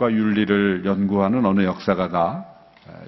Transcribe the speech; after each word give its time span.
법과 0.00 0.12
윤리를 0.12 0.86
연구하는 0.86 1.44
어느 1.44 1.62
역사가가 1.62 2.46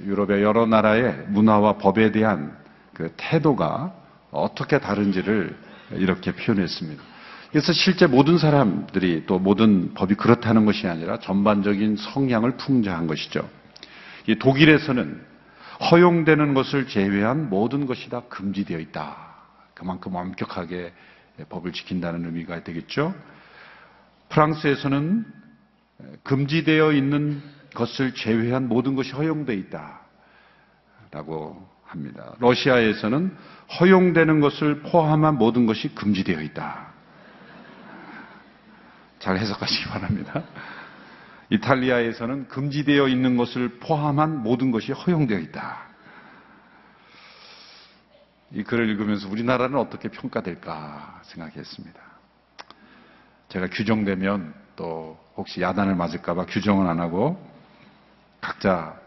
유럽의 0.04 0.42
여러 0.42 0.66
나라의 0.66 1.24
문화와 1.28 1.78
법에 1.78 2.12
대한 2.12 2.56
그 2.92 3.12
태도가 3.16 3.94
어떻게 4.30 4.78
다른지를 4.78 5.56
이렇게 5.92 6.32
표현했습니다. 6.32 7.02
그래서 7.50 7.72
실제 7.72 8.06
모든 8.06 8.38
사람들이 8.38 9.24
또 9.26 9.38
모든 9.38 9.94
법이 9.94 10.14
그렇다는 10.14 10.66
것이 10.66 10.86
아니라 10.86 11.18
전반적인 11.18 11.96
성향을 11.96 12.58
풍자한 12.58 13.06
것이죠. 13.06 13.48
이 14.26 14.38
독일에서는 14.38 15.20
허용되는 15.90 16.54
것을 16.54 16.86
제외한 16.86 17.50
모든 17.50 17.86
것이 17.86 18.08
다 18.08 18.22
금지되어 18.28 18.78
있다. 18.78 19.16
그만큼 19.74 20.14
엄격하게 20.14 20.92
법을 21.48 21.72
지킨다는 21.72 22.24
의미가 22.26 22.62
되겠죠. 22.62 23.14
프랑스에서는 24.28 25.41
금지되어 26.22 26.92
있는 26.92 27.42
것을 27.74 28.14
제외한 28.14 28.68
모든 28.68 28.94
것이 28.94 29.12
허용되어 29.12 29.56
있다. 29.56 30.00
라고 31.10 31.68
합니다. 31.84 32.34
러시아에서는 32.40 33.36
허용되는 33.80 34.40
것을 34.40 34.80
포함한 34.80 35.36
모든 35.36 35.66
것이 35.66 35.94
금지되어 35.94 36.40
있다. 36.40 36.92
잘 39.18 39.36
해석하시기 39.36 39.88
바랍니다. 39.88 40.42
이탈리아에서는 41.50 42.48
금지되어 42.48 43.08
있는 43.08 43.36
것을 43.36 43.78
포함한 43.78 44.42
모든 44.42 44.70
것이 44.70 44.92
허용되어 44.92 45.38
있다. 45.38 45.92
이 48.52 48.62
글을 48.64 48.88
읽으면서 48.88 49.28
우리나라는 49.28 49.78
어떻게 49.78 50.08
평가될까 50.08 51.20
생각했습니다. 51.24 52.00
제가 53.48 53.68
규정되면 53.68 54.54
또 54.76 55.21
혹시 55.36 55.60
야단을 55.60 55.94
맞을까봐 55.94 56.46
규정은 56.46 56.88
안 56.88 57.00
하고 57.00 57.42
각자 58.40 59.00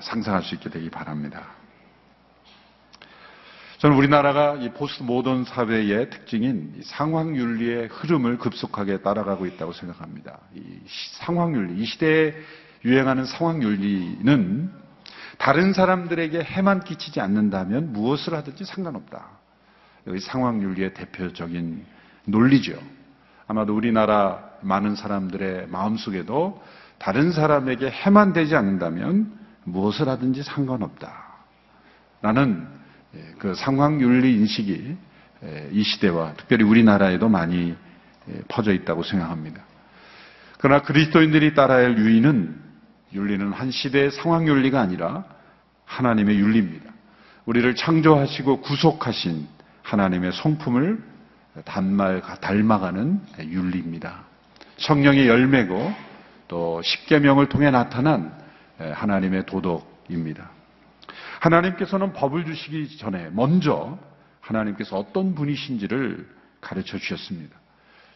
상상할 0.00 0.42
수 0.42 0.54
있게 0.54 0.70
되기 0.70 0.90
바랍니다. 0.90 1.44
저는 3.78 3.96
우리나라가 3.96 4.54
이 4.54 4.70
포스트 4.70 5.02
모던 5.02 5.44
사회의 5.44 6.08
특징인 6.08 6.80
상황 6.82 7.36
윤리의 7.36 7.88
흐름을 7.88 8.38
급속하게 8.38 9.02
따라가고 9.02 9.44
있다고 9.44 9.72
생각합니다. 9.72 10.38
이 10.54 10.80
상황 11.18 11.54
윤리, 11.54 11.82
이 11.82 11.84
시대에 11.84 12.34
유행하는 12.86 13.26
상황 13.26 13.62
윤리는 13.62 14.72
다른 15.36 15.74
사람들에게 15.74 16.42
해만 16.42 16.84
끼치지 16.84 17.20
않는다면 17.20 17.92
무엇을 17.92 18.32
하든지 18.34 18.64
상관없다. 18.64 19.26
여기 20.06 20.20
상황 20.20 20.62
윤리의 20.62 20.94
대표적인 20.94 21.84
논리죠. 22.24 22.80
아마도 23.46 23.76
우리나라 23.76 24.45
많은 24.62 24.96
사람들의 24.96 25.68
마음속에도 25.68 26.62
다른 26.98 27.32
사람에게 27.32 27.90
해만 27.90 28.32
되지 28.32 28.56
않는다면 28.56 29.32
무엇을 29.64 30.08
하든지 30.08 30.42
상관없다. 30.42 31.26
라는 32.22 32.66
예, 33.14 33.34
그 33.38 33.54
상황윤리 33.54 34.34
인식이 34.34 34.96
예, 35.44 35.68
이 35.72 35.82
시대와 35.82 36.34
특별히 36.34 36.64
우리나라에도 36.64 37.28
많이 37.28 37.76
예, 38.28 38.42
퍼져 38.48 38.72
있다고 38.72 39.02
생각합니다. 39.02 39.62
그러나 40.58 40.82
그리스도인들이 40.82 41.54
따라야 41.54 41.86
할 41.86 41.98
유의는 41.98 42.66
윤리는 43.12 43.52
한 43.52 43.70
시대의 43.70 44.10
상황윤리가 44.10 44.80
아니라 44.80 45.24
하나님의 45.84 46.38
윤리입니다. 46.38 46.90
우리를 47.44 47.74
창조하시고 47.76 48.62
구속하신 48.62 49.46
하나님의 49.82 50.32
성품을 50.32 51.02
닮아가는 52.40 53.20
윤리입니다. 53.38 54.25
성령의 54.78 55.28
열매고 55.28 55.94
또 56.48 56.80
십계명을 56.82 57.48
통해 57.48 57.70
나타난 57.70 58.32
하나님의 58.78 59.46
도덕입니다. 59.46 60.50
하나님께서는 61.40 62.12
법을 62.12 62.44
주시기 62.44 62.96
전에 62.98 63.30
먼저 63.32 63.98
하나님께서 64.40 64.96
어떤 64.98 65.34
분이신지를 65.34 66.26
가르쳐 66.60 66.98
주셨습니다. 66.98 67.56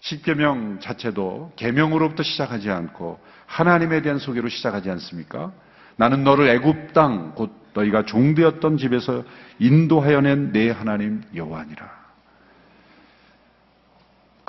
십계명 0.01 0.81
자체도 0.81 1.53
계명으로부터 1.57 2.23
시작하지 2.23 2.71
않고 2.71 3.21
하나님에 3.47 4.01
대한 4.03 4.19
소개로 4.19 4.49
시작하지 4.49 4.91
않습니까? 4.91 5.53
나는 5.97 6.25
너를 6.25 6.49
애굽 6.49 6.95
땅 6.95 7.35
곧 7.35 7.53
너희가 7.75 8.05
종되었던 8.07 8.79
집에서 8.79 9.25
인도하여 9.59 10.23
낸 10.23 10.53
내 10.53 10.71
하나님 10.71 11.23
여호와니라. 11.35 12.00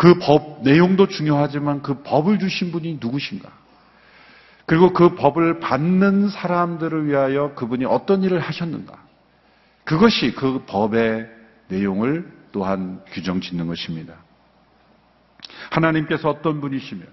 그 0.02 0.18
법 0.18 0.64
내용도 0.64 1.08
중요하지만 1.08 1.84
그 1.84 2.02
법을 2.02 2.40
주신 2.40 2.72
분이 2.72 2.98
누구신가? 3.00 3.52
그리고 4.66 4.94
그 4.94 5.14
법을 5.14 5.60
받는 5.60 6.30
사람들을 6.30 7.06
위하여 7.06 7.54
그분이 7.54 7.86
어떤 7.86 8.24
일을 8.24 8.40
하셨는가? 8.40 8.98
그것이 9.84 10.34
그 10.34 10.64
법의 10.66 11.30
내용을 11.68 12.28
또한 12.52 13.04
규정 13.12 13.42
짓는 13.42 13.68
것입니다. 13.68 14.16
하나님께서 15.70 16.30
어떤 16.30 16.62
분이시며 16.62 17.04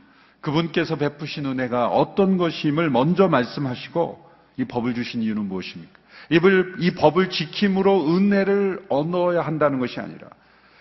그분께서 0.41 0.97
베푸신 0.97 1.44
은혜가 1.44 1.88
어떤 1.88 2.38
것임을 2.38 2.88
먼저 2.88 3.28
말씀하시고 3.28 4.31
이 4.56 4.65
법을 4.65 4.94
주신 4.94 5.21
이유는 5.21 5.44
무엇입니까? 5.44 5.93
이 6.78 6.91
법을 6.94 7.28
지킴으로 7.28 8.16
은혜를 8.16 8.87
얻어야 8.88 9.43
한다는 9.43 9.78
것이 9.78 10.00
아니라 10.00 10.28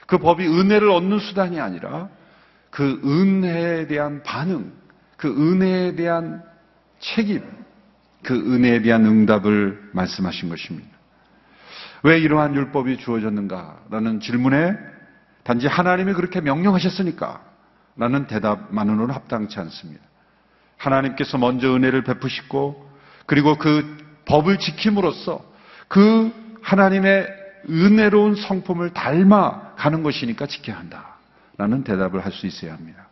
그 0.07 0.17
법이 0.17 0.47
은혜를 0.47 0.89
얻는 0.89 1.19
수단이 1.19 1.59
아니라 1.59 2.09
그 2.71 3.01
은혜에 3.03 3.87
대한 3.87 4.23
반응, 4.23 4.71
그 5.17 5.27
은혜에 5.27 5.95
대한 5.95 6.41
책임, 6.99 7.43
그 8.23 8.33
은혜에 8.33 8.81
대한 8.81 9.05
응답을 9.05 9.89
말씀하신 9.93 10.49
것입니다. 10.49 10.89
왜 12.03 12.19
이러한 12.19 12.55
율법이 12.55 12.97
주어졌는가라는 12.97 14.21
질문에 14.21 14.75
단지 15.43 15.67
하나님이 15.67 16.13
그렇게 16.13 16.41
명령하셨으니까 16.41 17.41
라는 17.97 18.27
대답만으로는 18.27 19.13
합당치 19.13 19.59
않습니다. 19.59 20.03
하나님께서 20.77 21.37
먼저 21.37 21.73
은혜를 21.75 22.03
베푸시고 22.03 22.87
그리고 23.25 23.57
그 23.57 23.97
법을 24.25 24.59
지킴으로써 24.59 25.43
그 25.87 26.31
하나님의 26.61 27.27
은혜로운 27.69 28.35
성품을 28.35 28.93
닮아 28.93 29.66
가는 29.77 30.03
것이니까 30.03 30.47
지켜야 30.47 30.77
한다. 30.77 31.15
라는 31.57 31.83
대답을 31.83 32.23
할 32.23 32.31
수 32.31 32.45
있어야 32.45 32.73
합니다. 32.73 33.07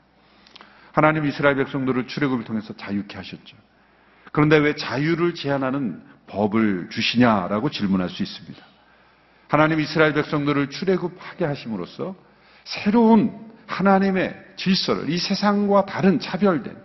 하나님 0.92 1.26
이스라엘 1.26 1.56
백성들을 1.56 2.08
출애굽을 2.08 2.46
통해서 2.46 2.76
자유케 2.76 3.18
하셨죠. 3.18 3.58
그런데 4.32 4.58
왜 4.58 4.76
자유를 4.76 5.34
제한하는 5.34 6.02
법을 6.28 6.90
주시냐라고 6.90 7.70
질문할 7.70 8.10
수 8.10 8.24
있습니다. 8.24 8.64
하나님 9.48 9.80
이스라엘 9.80 10.14
백성들을 10.14 10.70
출애굽하게 10.70 11.46
하심으로써 11.46 12.16
새로운 12.64 13.52
하나님의 13.68 14.36
질서를 14.58 15.10
이 15.10 15.18
세상과 15.18 15.86
다른 15.86 16.20
차별된 16.20 16.76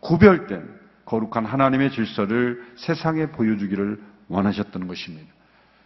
구별된 0.00 0.80
거룩한 1.04 1.44
하나님의 1.44 1.90
질서를 1.92 2.64
세상에 2.76 3.26
보여주기를 3.26 4.00
원하셨던 4.28 4.86
것입니다. 4.86 5.32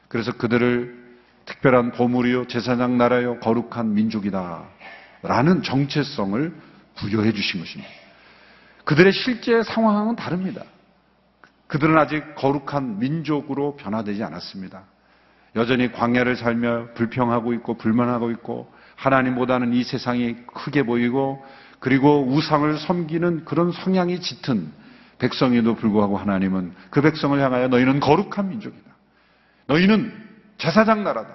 그래서 0.09 0.33
그들을 0.33 1.04
특별한 1.47 1.93
보물이요 1.93 2.47
제사장 2.47 2.97
나라요 2.99 3.39
거룩한 3.41 3.95
민족이다 3.95 4.65
라는 5.23 5.63
정체성을 5.63 6.55
부여해 6.97 7.33
주신 7.33 7.61
것입니다. 7.61 7.91
그들의 8.85 9.13
실제 9.13 9.63
상황은 9.63 10.17
다릅니다. 10.17 10.63
그들은 11.67 11.97
아직 11.99 12.35
거룩한 12.35 12.99
민족으로 12.99 13.77
변화되지 13.77 14.23
않았습니다. 14.23 14.85
여전히 15.57 15.91
광야를 15.93 16.37
살며 16.37 16.89
불평하고 16.95 17.53
있고 17.55 17.77
불만하고 17.79 18.31
있고 18.33 18.73
하나님보다는 18.97 19.73
이 19.73 19.83
세상이 19.83 20.37
크게 20.47 20.83
보이고 20.83 21.45
그리고 21.81 22.25
우상을 22.27 22.79
섬기는 22.79 23.45
그런 23.45 23.73
성향이 23.73 24.21
짙은 24.21 24.71
백성에도 25.19 25.75
불구하고 25.75 26.17
하나님은 26.19 26.75
그 26.91 27.01
백성을 27.03 27.39
향하여 27.41 27.69
너희는 27.69 28.01
거룩한 28.01 28.49
민족이다. 28.51 28.91
너희는 29.67 30.24
제사장 30.59 31.05
나라다. 31.05 31.35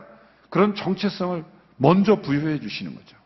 그런 0.49 0.75
정체성을 0.75 1.43
먼저 1.77 2.15
부여해 2.21 2.59
주시는 2.59 2.95
거죠. 2.95 3.17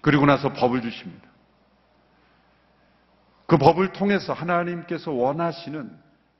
그리고 0.00 0.26
나서 0.26 0.52
법을 0.52 0.80
주십니다. 0.82 1.28
그 3.46 3.56
법을 3.56 3.92
통해서 3.92 4.32
하나님께서 4.32 5.10
원하시는 5.10 5.90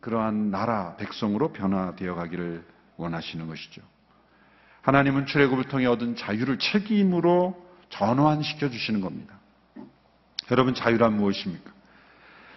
그러한 0.00 0.50
나라 0.50 0.96
백성으로 0.96 1.52
변화되어 1.52 2.14
가기를 2.14 2.64
원하시는 2.96 3.46
것이죠. 3.46 3.82
하나님은 4.82 5.26
출애굽을 5.26 5.64
통해 5.64 5.86
얻은 5.86 6.16
자유를 6.16 6.58
책임으로 6.58 7.66
전환시켜 7.90 8.70
주시는 8.70 9.00
겁니다. 9.00 9.38
여러분 10.50 10.74
자유란 10.74 11.16
무엇입니까? 11.16 11.72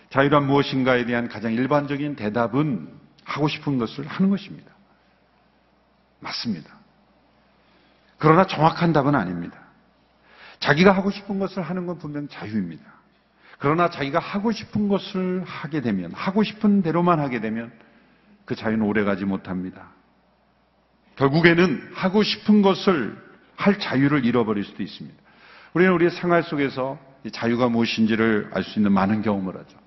자유란 0.09 0.45
무엇인가에 0.45 1.05
대한 1.05 1.27
가장 1.27 1.53
일반적인 1.53 2.15
대답은 2.15 2.89
하고 3.23 3.47
싶은 3.47 3.77
것을 3.77 4.05
하는 4.07 4.29
것입니다. 4.29 4.70
맞습니다. 6.21 6.69
그러나 8.17 8.45
정확한 8.45 8.93
답은 8.93 9.15
아닙니다. 9.15 9.57
자기가 10.59 10.91
하고 10.91 11.11
싶은 11.11 11.39
것을 11.39 11.63
하는 11.63 11.87
건 11.87 11.97
분명 11.97 12.27
자유입니다. 12.27 12.83
그러나 13.57 13.89
자기가 13.89 14.19
하고 14.19 14.51
싶은 14.51 14.87
것을 14.87 15.43
하게 15.45 15.81
되면, 15.81 16.11
하고 16.13 16.43
싶은 16.43 16.81
대로만 16.81 17.19
하게 17.19 17.41
되면 17.41 17.71
그 18.45 18.55
자유는 18.55 18.85
오래 18.85 19.03
가지 19.03 19.25
못합니다. 19.25 19.89
결국에는 21.15 21.91
하고 21.93 22.23
싶은 22.23 22.61
것을 22.61 23.17
할 23.55 23.77
자유를 23.79 24.25
잃어버릴 24.25 24.63
수도 24.63 24.81
있습니다. 24.81 25.17
우리는 25.73 25.93
우리의 25.93 26.11
생활 26.11 26.43
속에서 26.43 26.97
자유가 27.31 27.69
무엇인지를 27.69 28.51
알 28.53 28.63
수 28.63 28.79
있는 28.79 28.91
많은 28.91 29.21
경험을 29.21 29.55
하죠. 29.55 29.77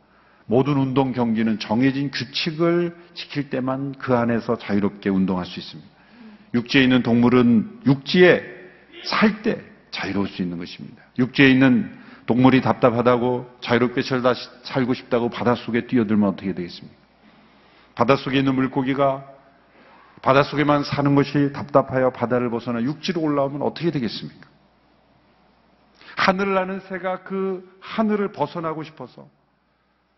모든 0.47 0.77
운동 0.77 1.13
경기는 1.13 1.59
정해진 1.59 2.11
규칙을 2.11 2.97
지킬 3.15 3.51
때만 3.51 3.95
그 3.99 4.15
안에서 4.15 4.59
자유롭게 4.59 5.11
운동할 5.11 5.47
수 5.47 5.59
있습니다. 5.59 5.94
육지에 6.55 6.83
있는 6.83 7.03
동물은 7.03 7.81
육지에 7.87 8.55
살 9.05 9.43
때 9.43 9.63
자유로울 9.91 10.29
수 10.29 10.43
있는 10.43 10.59
것입니다. 10.59 11.03
육지에 11.19 11.51
있는 11.51 11.95
동물이 12.27 12.63
답답하다고 12.63 13.59
자유롭게 13.61 14.03
살고 14.03 14.95
싶다고 14.95 15.29
바닷속에 15.29 15.87
뛰어들면 15.87 16.31
어떻게 16.31 16.55
되겠습니까? 16.55 16.97
바닷속에 17.95 18.39
있는 18.39 18.55
물고기가 18.55 19.25
바닷속에만 20.23 20.85
사는 20.85 21.15
것이 21.15 21.53
답답하여 21.53 22.11
바다를 22.11 22.49
벗어나 22.51 22.83
육지로 22.83 23.21
올라오면 23.21 23.63
어떻게 23.63 23.91
되겠습니까? 23.91 24.49
하늘을 26.17 26.55
나는 26.55 26.81
새가 26.81 27.25
그 27.25 27.77
하늘을 27.81 28.33
벗어나고 28.33 28.85
싶어서 28.85 29.29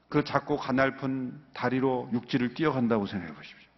그 0.08 0.22
작고 0.22 0.58
가날픈 0.58 1.34
다리로 1.52 2.10
육지를 2.12 2.54
뛰어간다고 2.54 3.06
생각해 3.06 3.34
보십시오. 3.34 3.68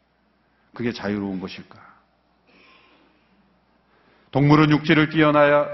그게 0.74 0.92
자유로운 0.92 1.40
것일까? 1.40 1.87
동물은 4.30 4.70
육지를 4.70 5.10
뛰어나야 5.10 5.66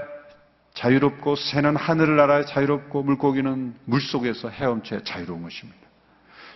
자유롭고 0.73 1.35
새는 1.35 1.75
하늘을 1.75 2.17
날아 2.17 2.45
자유롭고 2.45 3.03
물고기는 3.03 3.75
물속에서 3.85 4.49
헤엄쳐 4.49 5.03
자유로운 5.03 5.43
것입니다. 5.43 5.79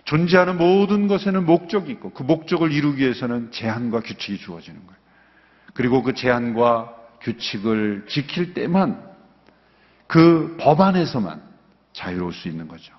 존재하는 0.04 0.56
모든 0.56 1.08
것에는 1.08 1.44
목적이 1.44 1.92
있고 1.92 2.10
그 2.12 2.22
목적을 2.22 2.72
이루기 2.72 3.02
위해서는 3.02 3.50
제한과 3.50 4.00
규칙이 4.00 4.38
주어지는 4.38 4.86
거예요. 4.86 5.00
그리고 5.74 6.02
그 6.02 6.14
제한과 6.14 6.94
규칙을 7.20 8.06
지킬 8.08 8.54
때만 8.54 9.08
그 10.06 10.56
법 10.58 10.80
안에서만 10.80 11.42
자유로울 11.92 12.32
수 12.32 12.48
있는 12.48 12.66
거죠. 12.66 12.92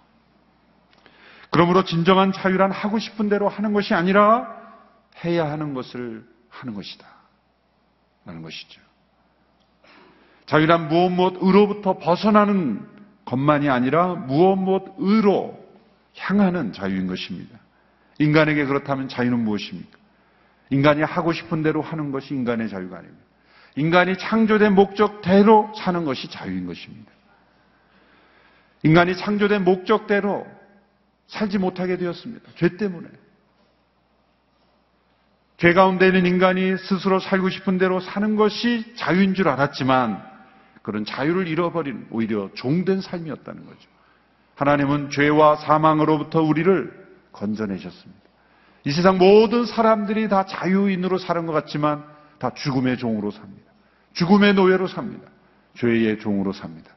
그러므로 1.50 1.84
진정한 1.84 2.32
자유란 2.32 2.72
하고 2.72 2.98
싶은 3.00 3.28
대로 3.28 3.50
하는 3.50 3.74
것이 3.74 3.94
아니라 3.94 4.48
해야 5.24 5.52
하는 5.52 5.74
것을 5.74 6.26
하는 6.50 6.74
것이다. 6.74 7.06
라는 8.26 8.42
것이죠. 8.42 8.80
자유란 10.52 10.90
무엇 10.90 11.14
무엇으로부터 11.14 11.98
벗어나는 11.98 12.86
것만이 13.24 13.70
아니라 13.70 14.16
무엇 14.16 14.58
무엇으로 14.58 15.58
향하는 16.18 16.74
자유인 16.74 17.08
것입니다. 17.08 17.58
인간에게 18.20 18.66
그렇다면 18.66 19.08
자유는 19.08 19.40
무엇입니까? 19.40 19.98
인간이 20.70 21.04
하고 21.04 21.32
싶은 21.32 21.64
대로 21.64 21.82
하는 21.82 22.12
것이 22.12 22.34
인간의 22.34 22.68
자유가 22.68 22.98
아닙니다. 22.98 23.24
인간이 23.78 24.18
창조된 24.18 24.76
목적대로 24.76 25.72
사는 25.74 26.04
것이 26.04 26.30
자유인 26.30 26.66
것입니다. 26.66 27.10
인간이 28.84 29.16
창조된 29.16 29.64
목적대로 29.64 30.46
살지 31.28 31.60
못하게 31.60 31.96
되었습니다. 31.96 32.52
죄 32.58 32.76
때문에. 32.76 33.08
죄 35.56 35.72
가운데 35.74 36.08
있는 36.08 36.26
인간이 36.26 36.76
스스로 36.78 37.22
살고 37.22 37.48
싶은 37.48 37.78
대로 37.78 38.02
사는 38.02 38.36
것이 38.36 38.94
자유인 38.98 39.34
줄 39.34 39.48
알았지만 39.48 40.31
그런 40.82 41.06
자유를 41.06 41.48
잃어버린 41.48 42.08
오히려 42.10 42.50
종된 42.56 43.02
삶이었다는 43.02 43.66
거죠. 43.66 43.90
하나님은 44.56 45.10
죄와 45.10 45.58
사망으로부터 45.58 46.42
우리를 46.42 47.08
건져내셨습니다. 47.32 48.22
이 48.84 48.92
세상 48.92 49.18
모든 49.18 49.66
사람들이 49.66 50.28
다 50.28 50.46
자유인으로 50.46 51.18
사는 51.18 51.46
것 51.46 51.54
같지만 51.54 52.04
다 52.40 52.52
죽음의 52.54 52.98
종으로 52.98 53.32
삽니다. 53.32 53.72
죽음의 54.14 54.56
노예로 54.56 54.88
삽니다. 54.88 55.30
죄의 55.76 56.20
종으로 56.20 56.52
삽니다. 56.54 56.92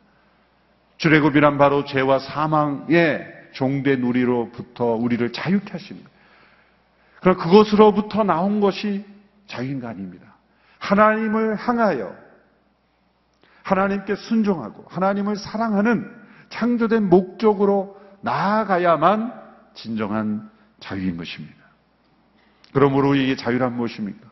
주례굽이란 0.96 1.58
바로 1.58 1.84
죄와 1.84 2.18
사망의 2.18 3.26
종된 3.52 4.02
우리로부터 4.02 4.86
우리를 4.94 5.32
자유케 5.32 5.78
거예요. 5.78 6.14
그럼 7.20 7.36
그것으로부터 7.36 8.24
나온 8.24 8.60
것이 8.60 9.04
자유인가 9.46 9.88
아닙니다. 9.90 10.34
하나님을 10.78 11.56
향하여 11.56 12.23
하나님께 13.64 14.14
순종하고 14.14 14.84
하나님을 14.88 15.36
사랑하는 15.36 16.08
창조된 16.50 17.08
목적으로 17.08 18.00
나아가야만 18.20 19.42
진정한 19.74 20.50
자유인 20.80 21.16
것입니다. 21.16 21.56
그러므로 22.72 23.14
이게 23.14 23.36
자유란 23.36 23.74
무엇입니까? 23.74 24.30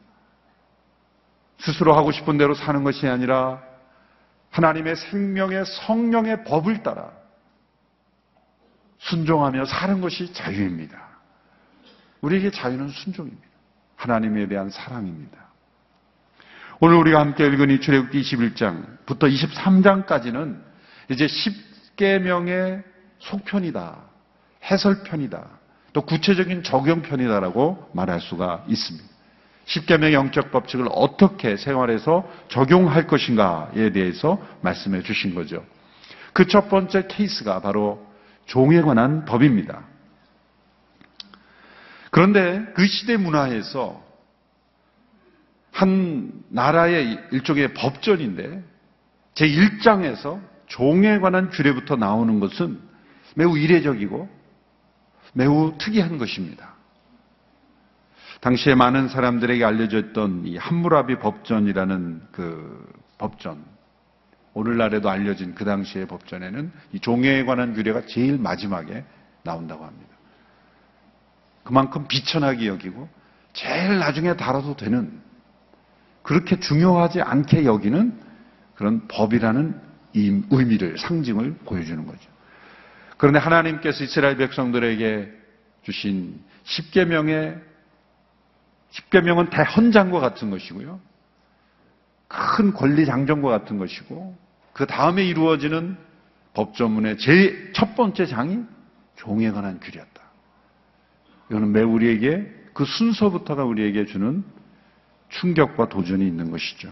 스스로 1.59 1.95
하고 1.95 2.13
싶은 2.13 2.39
대로 2.39 2.55
사는 2.55 2.85
것이 2.85 3.09
아니라 3.09 3.63
하나님의 4.51 4.97
생명의 4.97 5.65
성령의 5.65 6.45
법을 6.45 6.83
따라 6.83 7.11
순종하며 8.99 9.65
사는 9.65 10.01
것이 10.01 10.33
자유입니다. 10.33 11.01
우리에게 12.21 12.51
자유는 12.51 12.89
순종입니다. 12.89 13.49
하나님에 13.97 14.47
대한 14.47 14.69
사랑입니다. 14.69 15.52
오늘 16.85 16.97
우리가 16.97 17.21
함께 17.21 17.47
읽은 17.47 17.71
이 17.71 17.81
출애굽기 17.81 18.21
21장부터 18.23 19.33
23장까지는 19.33 20.61
이제 21.11 21.29
10계명의 21.29 22.83
속편이다. 23.21 23.99
해설편이다. 24.69 25.49
또 25.93 26.03
구체적인 26.03 26.65
적용편이다라고 26.65 27.91
말할 27.95 28.21
수가 28.21 28.65
있습니다. 28.67 29.09
10계명의 29.65 30.13
영적 30.13 30.51
법칙을 30.51 30.89
어떻게 30.91 31.57
생활에서 31.57 32.29
적용할 32.49 33.07
것인가에 33.07 33.93
대해서 33.93 34.45
말씀해 34.63 35.05
주신 35.05 35.37
거죠. 35.37 35.65
그 36.33 36.49
첫 36.49 36.69
번째 36.69 37.07
케이스가 37.07 37.61
바로 37.61 38.05
종에 38.47 38.83
관한 38.83 39.25
법입니다. 39.25 39.85
그런데 42.11 42.67
그 42.75 42.85
시대 42.89 43.17
문화에서 43.17 44.03
한 45.73 46.31
나라의 46.51 47.19
일종의 47.33 47.75
법전인데 47.75 48.63
제 49.35 49.49
1장에서 49.49 50.41
종에 50.67 51.19
관한 51.19 51.51
규례부터 51.51 51.97
나오는 51.97 52.39
것은 52.41 52.79
매우 53.35 53.59
이례적이고 53.59 54.29
매우 55.33 55.77
특이한 55.79 56.19
것입니다. 56.19 56.75
당시에 58.43 58.75
많은 58.75 59.09
사람들에게 59.09 59.65
알려졌던 59.65 60.47
이 60.47 60.57
함무라비 60.57 61.19
법전이라는 61.19 62.23
그 62.33 62.93
법전, 63.19 63.65
오늘날에도 64.53 65.09
알려진 65.09 65.55
그 65.55 65.65
당시의 65.65 66.07
법전에는 66.07 66.73
이 66.93 67.01
종에 67.01 67.45
관한 67.45 67.73
규례가 67.73 68.03
제일 68.07 68.39
마지막에 68.39 69.05
나온다고 69.43 69.85
합니다. 69.85 70.11
그만큼 71.65 72.07
비천하게 72.09 72.67
여기고 72.67 73.09
제일 73.53 73.99
나중에 73.99 74.37
달아도 74.37 74.77
되는 74.77 75.21
그렇게 76.23 76.59
중요하지 76.59 77.21
않게 77.21 77.65
여기는 77.65 78.19
그런 78.75 79.07
법이라는 79.09 79.81
이 80.15 80.43
의미를, 80.51 80.99
상징을 80.99 81.55
보여주는 81.65 82.07
거죠. 82.07 82.31
그런데 83.17 83.39
하나님께서 83.39 84.05
이스라엘 84.05 84.37
백성들에게 84.37 85.33
주신 85.83 86.41
10계명의 86.65 87.61
10계명은 88.93 89.51
대헌장과 89.51 90.21
같은 90.21 90.51
것이고요. 90.51 91.01
큰 92.29 92.73
권리 92.73 93.07
장정과 93.07 93.49
같은 93.49 93.79
것이고 93.79 94.37
그 94.73 94.87
다음에 94.87 95.25
이루어지는 95.25 95.97
법조문의 96.55 97.19
제일 97.19 97.73
첫 97.75 97.95
번째 97.95 98.27
장이 98.27 98.65
종에 99.17 99.51
관한 99.51 99.81
규례였다. 99.81 100.23
이거는 101.51 101.73
매우 101.73 101.93
우리에게 101.93 102.51
그 102.73 102.85
순서부터가 102.85 103.65
우리에게 103.65 104.07
주는 104.07 104.45
충격과 105.33 105.89
도전이 105.89 106.27
있는 106.27 106.51
것이죠. 106.51 106.91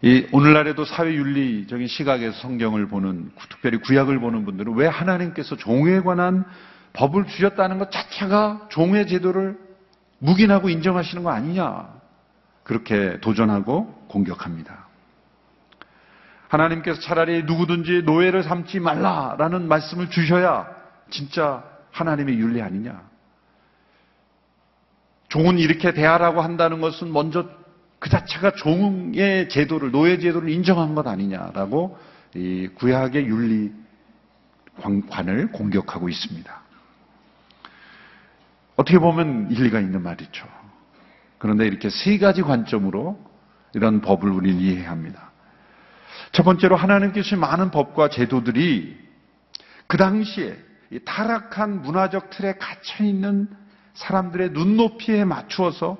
이 0.00 0.26
오늘날에도 0.30 0.84
사회윤리적인 0.84 1.88
시각에서 1.88 2.38
성경을 2.40 2.86
보는 2.86 3.32
특별히 3.50 3.78
구약을 3.78 4.20
보는 4.20 4.44
분들은 4.44 4.74
왜 4.74 4.86
하나님께서 4.86 5.56
종에 5.56 6.00
관한 6.00 6.44
법을 6.92 7.26
주셨다는 7.26 7.78
것 7.78 7.90
자체가 7.90 8.68
종의 8.70 9.08
제도를 9.08 9.58
묵인하고 10.20 10.68
인정하시는 10.68 11.22
거 11.22 11.30
아니냐 11.30 11.88
그렇게 12.62 13.18
도전하고 13.20 14.06
공격합니다. 14.08 14.86
하나님께서 16.48 17.00
차라리 17.00 17.42
누구든지 17.42 18.02
노예를 18.04 18.42
삼지 18.42 18.80
말라라는 18.80 19.68
말씀을 19.68 20.10
주셔야 20.10 20.68
진짜 21.10 21.64
하나님의 21.90 22.38
윤리 22.38 22.62
아니냐. 22.62 23.02
종은 25.28 25.58
이렇게 25.58 25.92
대하라고 25.92 26.40
한다는 26.40 26.80
것은 26.80 27.12
먼저 27.12 27.48
그 27.98 28.08
자체가 28.08 28.52
종의 28.52 29.48
제도를, 29.48 29.90
노예 29.90 30.18
제도를 30.18 30.48
인정한 30.48 30.94
것 30.94 31.06
아니냐라고 31.06 31.98
이 32.34 32.68
구약의 32.74 33.26
윤리 33.26 33.72
관을 35.10 35.50
공격하고 35.52 36.08
있습니다. 36.08 36.60
어떻게 38.76 38.98
보면 38.98 39.50
일리가 39.50 39.80
있는 39.80 40.02
말이죠. 40.02 40.46
그런데 41.38 41.66
이렇게 41.66 41.90
세 41.90 42.18
가지 42.18 42.42
관점으로 42.42 43.18
이런 43.74 44.00
법을 44.00 44.30
우리는 44.30 44.60
이해해야 44.60 44.90
합니다. 44.90 45.30
첫 46.32 46.44
번째로 46.44 46.76
하나님께서 46.76 47.36
많은 47.36 47.70
법과 47.70 48.08
제도들이 48.08 48.96
그 49.86 49.96
당시에 49.96 50.56
이 50.90 51.00
타락한 51.04 51.82
문화적 51.82 52.30
틀에 52.30 52.54
갇혀 52.54 53.04
있는 53.04 53.48
사람들의 53.98 54.50
눈높이에 54.50 55.24
맞추어서 55.24 55.98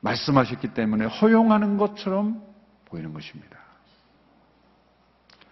말씀하셨기 0.00 0.74
때문에 0.74 1.06
허용하는 1.06 1.78
것처럼 1.78 2.42
보이는 2.86 3.12
것입니다. 3.14 3.56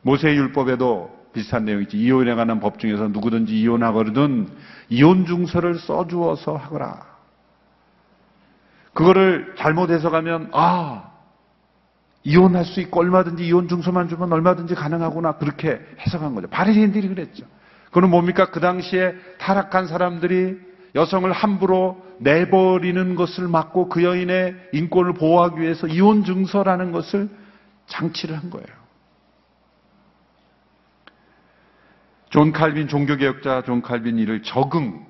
모세의 0.03 0.37
율법에도 0.37 1.23
비슷한 1.33 1.65
내용이 1.65 1.85
있지. 1.85 1.97
이혼에 1.97 2.35
관한 2.35 2.61
법 2.61 2.79
중에서 2.79 3.09
누구든지 3.09 3.59
이혼하거든 3.61 4.49
이혼 4.91 5.25
증서를 5.25 5.79
써주어서 5.79 6.57
하거라. 6.57 7.07
그거를 8.93 9.55
잘못 9.57 9.91
해석하면 9.91 10.51
아 10.53 11.13
이혼할 12.25 12.65
수 12.65 12.81
있고 12.81 13.01
얼마든지 13.01 13.47
이혼 13.47 13.69
증서만 13.69 14.09
주면 14.09 14.33
얼마든지 14.33 14.75
가능하구나 14.75 15.37
그렇게 15.37 15.81
해석한 16.01 16.35
거죠. 16.35 16.49
바리새인들이 16.49 17.09
그랬죠. 17.09 17.47
그는 17.93 18.11
뭡니까? 18.11 18.51
그 18.51 18.61
당시에 18.61 19.15
타락한 19.39 19.87
사람들이 19.87 20.72
여성을 20.95 21.31
함부로 21.33 22.03
내버리는 22.19 23.15
것을 23.15 23.49
막고 23.49 23.89
그 23.89 24.05
여인의 24.05 24.71
인권을 24.73 25.15
보호하기 25.15 25.61
위해서 25.61 25.87
이혼 25.87 26.25
증서라는 26.25 26.93
것을 26.93 27.29
장치를 27.87 28.37
한 28.37 28.51
거예요. 28.51 28.83
존 32.31 32.53
칼빈 32.53 32.89
종교개혁자 32.89 33.63
존 33.63 33.83
칼빈 33.83 34.19
이를 34.19 34.43
적응 34.43 35.07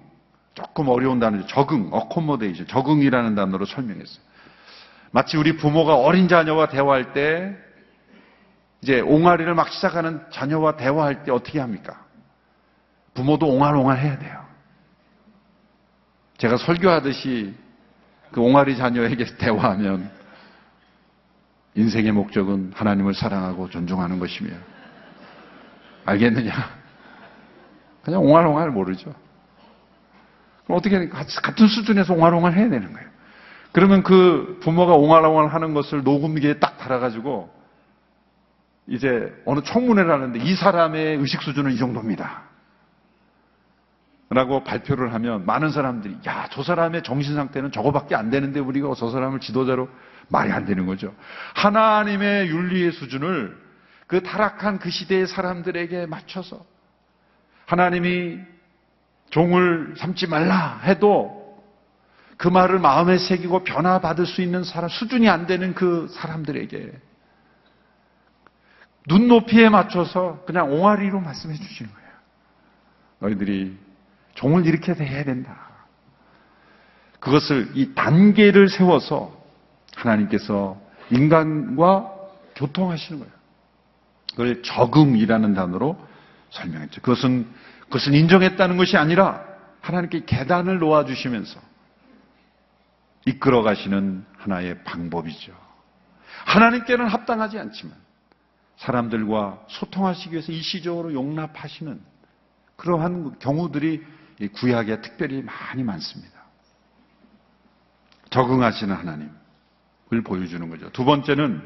조금 0.55 0.89
어려운 0.89 1.19
단어죠. 1.19 1.47
적응, 1.47 1.89
accommodation, 1.91 2.67
적응이라는 2.67 3.35
단어로 3.35 3.65
설명했어요. 3.65 4.23
마치 5.11 5.37
우리 5.37 5.57
부모가 5.57 5.97
어린 5.97 6.29
자녀와 6.29 6.69
대화할 6.69 7.13
때 7.13 7.57
이제 8.81 9.01
옹알이를 9.01 9.55
막 9.55 9.69
시작하는 9.69 10.21
자녀와 10.31 10.77
대화할 10.77 11.23
때 11.23 11.31
어떻게 11.31 11.61
합니까? 11.61 12.05
부모도 13.15 13.47
옹알옹알 13.47 13.99
해야 13.99 14.19
돼요. 14.19 14.42
제가 16.43 16.57
설교하듯이 16.57 17.55
그 18.33 18.41
옹알이 18.41 18.77
자녀에게 18.77 19.25
대화하면 19.39 20.11
인생의 21.77 22.11
목적은 22.11 22.73
하나님을 22.75 23.15
사랑하고 23.15 23.71
존중하는 23.71 24.19
것이며 24.19 24.51
알겠느냐? 26.05 26.53
그냥 28.03 28.25
옹알옹알 28.25 28.71
모르죠. 28.71 29.15
그럼 30.65 30.79
어떻게 30.79 31.09
같은 31.09 31.69
수준에서 31.69 32.13
옹알옹알 32.13 32.55
해야 32.55 32.69
되는 32.69 32.93
거예요. 32.93 33.09
그러면 33.71 34.03
그 34.03 34.59
부모가 34.65 34.95
옹알옹알 34.95 35.47
하는 35.47 35.75
것을 35.75 36.03
녹음기에 36.03 36.55
딱 36.55 36.77
달아가지고 36.77 37.55
이제 38.89 39.33
어느 39.47 39.61
청문회를 39.63 40.11
하는데 40.11 40.41
이 40.41 40.57
사람의 40.57 41.19
의식 41.19 41.41
수준은 41.43 41.71
이 41.71 41.79
정도입니다. 41.79 42.52
라고 44.35 44.65
발표를 44.65 45.13
하면 45.15 45.45
많은 45.45 45.71
사람들이 45.71 46.17
야, 46.27 46.49
저 46.51 46.63
사람의 46.63 47.03
정신 47.03 47.35
상태는 47.35 47.71
저거밖에 47.71 48.15
안 48.15 48.31
되는데 48.31 48.61
우리가 48.61 48.95
저 48.97 49.11
사람을 49.11 49.41
지도자로 49.41 49.89
말이 50.29 50.51
안 50.53 50.65
되는 50.65 50.87
거죠. 50.87 51.15
하나님의 51.55 52.49
윤리의 52.49 52.93
수준을 52.93 53.61
그 54.07 54.23
타락한 54.23 54.79
그 54.79 54.89
시대의 54.89 55.27
사람들에게 55.27 56.07
맞춰서 56.07 56.65
하나님이 57.67 58.39
종을 59.31 59.95
삼지 59.99 60.27
말라 60.29 60.81
해도 60.85 61.63
그 62.39 62.49
말을 62.49 62.79
마음에 62.79 63.19
새기고 63.19 63.65
변화받을 63.65 64.27
수 64.27 64.41
있는 64.41 64.65
사람, 64.65 64.89
수준이 64.89 65.29
안 65.29 65.47
되는 65.47 65.75
그 65.75 66.09
사람들에게 66.11 66.93
눈높이에 69.09 69.69
맞춰서 69.69 70.43
그냥 70.47 70.73
옹알이로 70.73 71.21
말씀해 71.21 71.55
주시는 71.55 71.93
거예요. 71.93 72.09
너희들이 73.21 73.92
종을 74.35 74.67
이렇게 74.67 74.93
해야 74.93 75.25
된다. 75.25 75.57
그것을 77.21 77.71
이 77.75 77.95
단계를 77.95 78.69
세워서 78.69 79.33
하나님께서 79.95 80.81
인간과 81.11 82.11
교통하시는 82.57 83.21
거예요. 83.21 83.33
그걸 84.31 84.63
적응이라는 84.63 85.55
단어로 85.55 85.99
설명했죠. 86.51 87.01
그것은, 87.03 87.47
그것은 87.85 88.15
인정했다는 88.15 88.77
것이 88.77 88.97
아니라 88.97 89.45
하나님께 89.81 90.25
계단을 90.25 90.79
놓아 90.79 91.05
주시면서 91.05 91.61
이끌어 93.27 93.63
가시는 93.63 94.25
하나의 94.39 94.83
방법이죠. 94.85 95.53
하나님께는 96.47 97.07
합당하지 97.07 97.59
않지만 97.59 97.95
사람들과 98.77 99.61
소통하시기 99.69 100.33
위해서 100.33 100.51
일시적으로 100.51 101.13
용납하시는 101.13 102.01
그러한 102.77 103.39
경우들이 103.39 104.03
구약에 104.49 105.01
특별히 105.01 105.43
많이 105.43 105.83
많습니다. 105.83 106.43
적응하시는 108.31 108.95
하나님을 108.95 110.23
보여주는 110.25 110.69
거죠. 110.69 110.91
두 110.91 111.05
번째는 111.05 111.63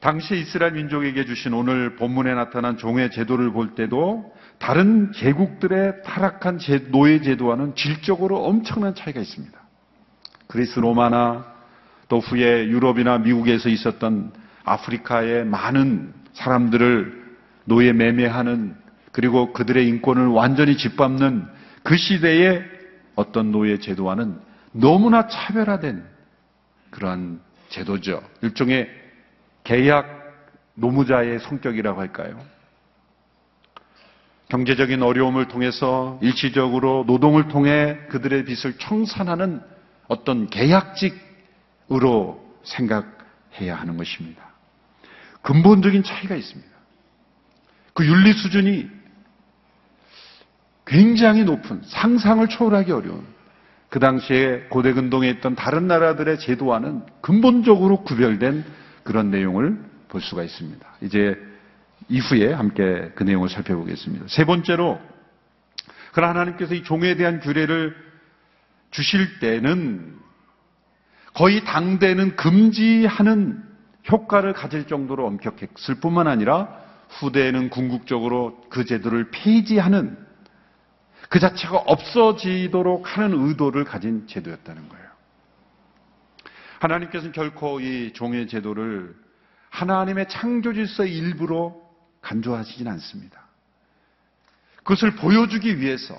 당시 0.00 0.36
이스라엘 0.36 0.72
민족에게 0.72 1.24
주신 1.24 1.52
오늘 1.52 1.94
본문에 1.94 2.34
나타난 2.34 2.76
종의 2.76 3.12
제도를 3.12 3.52
볼 3.52 3.76
때도 3.76 4.34
다른 4.58 5.12
제국들의 5.12 6.02
타락한 6.02 6.58
노예 6.90 7.20
제도와는 7.20 7.76
질적으로 7.76 8.44
엄청난 8.44 8.96
차이가 8.96 9.20
있습니다. 9.20 9.56
그리스 10.48 10.80
로마나 10.80 11.46
또 12.08 12.18
후에 12.18 12.66
유럽이나 12.66 13.18
미국에서 13.18 13.68
있었던 13.68 14.32
아프리카의 14.64 15.44
많은 15.44 16.12
사람들을 16.32 17.36
노예 17.64 17.92
매매하는 17.92 18.81
그리고 19.12 19.52
그들의 19.52 19.86
인권을 19.88 20.26
완전히 20.28 20.76
짓밟는 20.76 21.46
그 21.82 21.96
시대의 21.96 22.64
어떤 23.14 23.52
노예 23.52 23.78
제도와는 23.78 24.40
너무나 24.72 25.28
차별화된 25.28 26.04
그러한 26.90 27.40
제도죠. 27.68 28.22
일종의 28.40 28.88
계약 29.64 30.06
노무자의 30.74 31.38
성격이라고 31.40 32.00
할까요? 32.00 32.40
경제적인 34.48 35.02
어려움을 35.02 35.48
통해서 35.48 36.18
일시적으로 36.20 37.04
노동을 37.06 37.48
통해 37.48 37.98
그들의 38.08 38.44
빚을 38.44 38.78
청산하는 38.78 39.62
어떤 40.08 40.48
계약직으로 40.48 42.42
생각해야 42.62 43.74
하는 43.76 43.96
것입니다. 43.96 44.42
근본적인 45.42 46.02
차이가 46.02 46.34
있습니다. 46.34 46.70
그 47.94 48.06
윤리 48.06 48.32
수준이 48.32 49.01
굉장히 50.86 51.44
높은 51.44 51.80
상상을 51.84 52.46
초월하기 52.48 52.92
어려운 52.92 53.24
그 53.88 53.98
당시에 53.98 54.66
고대 54.70 54.92
근동에 54.92 55.28
있던 55.28 55.54
다른 55.54 55.86
나라들의 55.86 56.38
제도와는 56.38 57.02
근본적으로 57.20 58.02
구별된 58.04 58.64
그런 59.02 59.30
내용을 59.30 59.78
볼 60.08 60.20
수가 60.20 60.42
있습니다. 60.42 60.86
이제 61.02 61.36
이후에 62.08 62.52
함께 62.52 63.12
그 63.14 63.22
내용을 63.22 63.48
살펴보겠습니다. 63.48 64.26
세 64.28 64.44
번째로 64.44 65.00
그러나 66.12 66.30
하나님께서 66.30 66.74
이 66.74 66.82
종에 66.84 67.16
대한 67.16 67.40
규례를 67.40 67.94
주실 68.90 69.40
때는 69.40 70.16
거의 71.34 71.64
당대는 71.64 72.36
금지하는 72.36 73.62
효과를 74.10 74.52
가질 74.52 74.86
정도로 74.86 75.26
엄격했을 75.26 75.96
뿐만 76.00 76.26
아니라 76.26 76.68
후대에는 77.08 77.70
궁극적으로 77.70 78.60
그 78.68 78.84
제도를 78.84 79.30
폐지하는 79.30 80.16
그 81.32 81.38
자체가 81.38 81.78
없어지도록 81.78 83.16
하는 83.16 83.48
의도를 83.48 83.84
가진 83.84 84.26
제도였다는 84.26 84.86
거예요. 84.90 85.06
하나님께서는 86.78 87.32
결코 87.32 87.80
이 87.80 88.12
종의 88.12 88.48
제도를 88.48 89.16
하나님의 89.70 90.28
창조 90.28 90.74
질서의 90.74 91.16
일부로 91.16 91.90
간주하시진 92.20 92.86
않습니다. 92.86 93.46
그것을 94.82 95.16
보여주기 95.16 95.80
위해서 95.80 96.18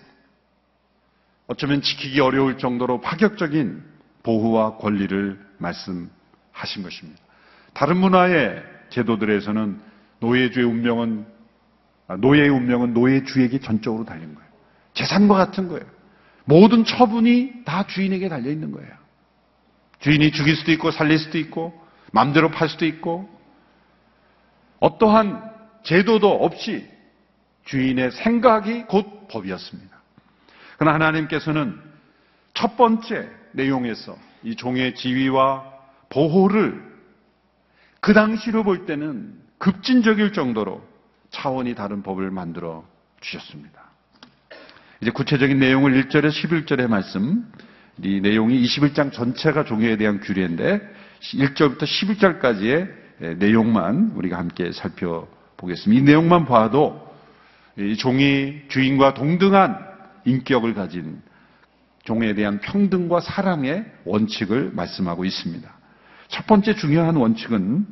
어쩌면 1.46 1.84
지키기 1.84 2.20
어려울 2.20 2.58
정도로 2.58 3.00
파격적인 3.00 3.84
보호와 4.24 4.78
권리를 4.78 5.40
말씀하신 5.60 6.82
것입니다. 6.82 7.22
다른 7.76 7.98
문화의 7.98 8.64
제도들에서는 8.90 9.80
노예주의 10.22 10.66
운명은 10.66 11.28
아, 12.08 12.16
노예의 12.16 12.50
운명은 12.50 12.96
노예주에게 12.96 13.60
전적으로 13.60 14.06
달린 14.06 14.34
거예요. 14.34 14.43
재산과 14.94 15.36
같은 15.36 15.68
거예요. 15.68 15.86
모든 16.46 16.86
처분이 16.86 17.64
다 17.66 17.88
주인에게 17.88 18.30
달려 18.30 18.50
있는 18.50 18.72
거예요. 18.72 18.92
주인이 20.00 20.32
죽일 20.32 20.56
수도 20.56 20.72
있고 20.74 20.92
살릴 20.92 21.18
수도 21.18 21.38
있고 21.38 21.74
마음대로 22.12 22.52
팔 22.52 22.70
수도 22.70 22.86
있고 22.86 23.30
어떠한 24.80 25.52
제도도 25.84 26.30
없이 26.44 26.88
주인의 27.66 28.12
생각이 28.12 28.84
곧 28.84 29.28
법이었습니다. 29.30 29.98
그러나 30.78 30.96
하나님께서는 30.96 31.80
첫 32.54 32.76
번째 32.76 33.30
내용에서 33.54 34.18
이 34.44 34.56
종의 34.56 34.96
지위와 34.96 35.72
보호를 36.10 36.94
그 38.02 38.14
당시로 38.14 38.64
볼 38.64 38.86
때는 38.86 39.40
급진적일 39.58 40.34
정도로 40.34 40.86
차원이 41.30 41.74
다른 41.74 42.04
법을 42.04 42.30
만들어 42.32 42.86
주셨습니다. 43.22 43.93
이제 45.04 45.12
구체적인 45.12 45.60
내용을 45.60 46.02
1절에 46.02 46.30
11절의 46.30 46.88
말씀, 46.88 47.46
이 48.02 48.22
내용이 48.22 48.64
21장 48.64 49.12
전체가 49.12 49.66
종교에 49.66 49.98
대한 49.98 50.22
규례인데 50.22 50.80
1절부터 51.20 51.82
11절까지의 51.82 53.38
내용만 53.38 54.14
우리가 54.16 54.38
함께 54.38 54.72
살펴보겠습니다. 54.72 56.02
이 56.02 56.06
내용만 56.06 56.46
봐도 56.46 57.06
이 57.78 57.98
종이 57.98 58.62
주인과 58.70 59.14
동등한 59.14 59.78
인격을 60.24 60.74
가진 60.74 61.22
종에 62.06 62.34
대한 62.34 62.62
평등과 62.62 63.20
사랑의 63.20 63.84
원칙을 64.06 64.72
말씀하고 64.74 65.26
있습니다. 65.26 65.70
첫 66.30 66.48
번째 66.48 66.76
중요한 66.76 67.18
원칙은 67.18 67.86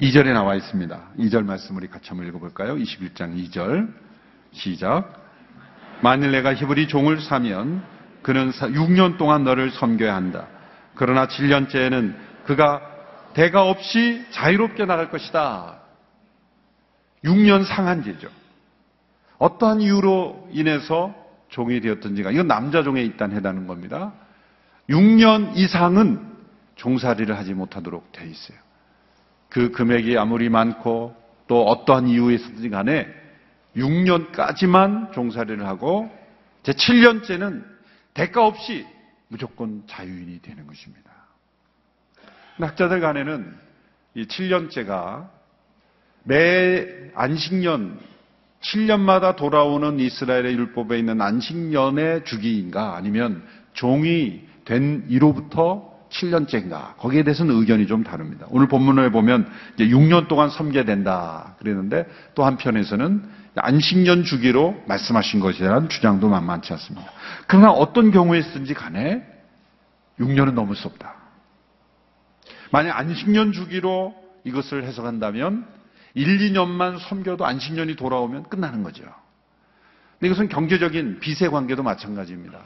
2절에 0.00 0.32
나와 0.32 0.54
있습니다. 0.54 1.10
2절 1.18 1.44
말씀 1.44 1.76
우리 1.76 1.86
같이 1.86 2.08
한번 2.08 2.26
읽어볼까요? 2.28 2.76
21장 2.76 3.36
2절 3.50 4.07
시작. 4.52 5.14
만일 6.02 6.32
내가 6.32 6.54
히브리 6.54 6.88
종을 6.88 7.20
사면 7.20 7.82
그는 8.22 8.50
6년 8.50 9.18
동안 9.18 9.44
너를 9.44 9.70
섬겨야 9.70 10.14
한다. 10.14 10.46
그러나 10.94 11.26
7년째에는 11.26 12.14
그가 12.44 12.82
대가 13.34 13.68
없이 13.68 14.24
자유롭게 14.30 14.84
나갈 14.84 15.10
것이다. 15.10 15.78
6년 17.24 17.64
상한제죠. 17.64 18.28
어떠한 19.38 19.80
이유로 19.80 20.48
인해서 20.52 21.14
종이 21.48 21.80
되었든지가 21.80 22.30
이건 22.30 22.46
남자 22.48 22.82
종에 22.82 23.02
일단 23.02 23.32
해당하는 23.32 23.66
겁니다. 23.66 24.12
6년 24.90 25.56
이상은 25.56 26.20
종살이를 26.76 27.36
하지 27.36 27.54
못하도록 27.54 28.12
돼 28.12 28.26
있어요. 28.26 28.58
그 29.48 29.70
금액이 29.70 30.16
아무리 30.18 30.48
많고 30.48 31.14
또 31.46 31.64
어떠한 31.66 32.08
이유에서든지 32.08 32.70
간에 32.70 33.06
6년까지만 33.76 35.12
종살이를 35.12 35.66
하고 35.66 36.10
제 36.62 36.72
7년째는 36.72 37.64
대가 38.14 38.46
없이 38.46 38.86
무조건 39.28 39.84
자유인이 39.86 40.40
되는 40.42 40.66
것입니다. 40.66 41.10
학자들 42.58 43.00
간에는 43.00 43.54
이 44.14 44.24
7년째가 44.26 45.28
매 46.24 47.10
안식년 47.14 47.98
7년마다 48.60 49.36
돌아오는 49.36 50.00
이스라엘의 50.00 50.54
율법에 50.54 50.98
있는 50.98 51.20
안식년의 51.20 52.24
주기인가 52.24 52.96
아니면 52.96 53.44
종이 53.72 54.42
된 54.64 55.06
이로부터 55.08 55.96
7년째인가 56.10 56.96
거기에 56.96 57.22
대해서는 57.22 57.54
의견이 57.54 57.86
좀 57.86 58.02
다릅니다. 58.02 58.46
오늘 58.50 58.66
본문을 58.66 59.12
보면 59.12 59.48
이제 59.74 59.86
6년 59.86 60.26
동안 60.26 60.50
섬겨야 60.50 60.84
된다 60.84 61.54
그랬는데 61.58 62.06
또 62.34 62.44
한편에서는 62.44 63.22
안식년 63.60 64.24
주기로 64.24 64.82
말씀하신 64.86 65.40
것이라는 65.40 65.88
주장도 65.88 66.28
만만치 66.28 66.72
않습니다. 66.74 67.10
그러나 67.46 67.70
어떤 67.70 68.10
경우에든지 68.10 68.74
간에 68.74 69.22
6년은 70.18 70.52
넘을 70.52 70.76
수 70.76 70.88
없다. 70.88 71.14
만약 72.70 72.98
안식년 72.98 73.52
주기로 73.52 74.14
이것을 74.44 74.84
해석한다면 74.84 75.66
1, 76.14 76.52
2년만 76.52 76.98
섬겨도 76.98 77.46
안식년이 77.46 77.96
돌아오면 77.96 78.48
끝나는 78.48 78.82
거죠. 78.82 79.04
이것은 80.22 80.48
경제적인 80.48 81.20
빚의 81.20 81.50
관계도 81.50 81.82
마찬가지입니다. 81.82 82.58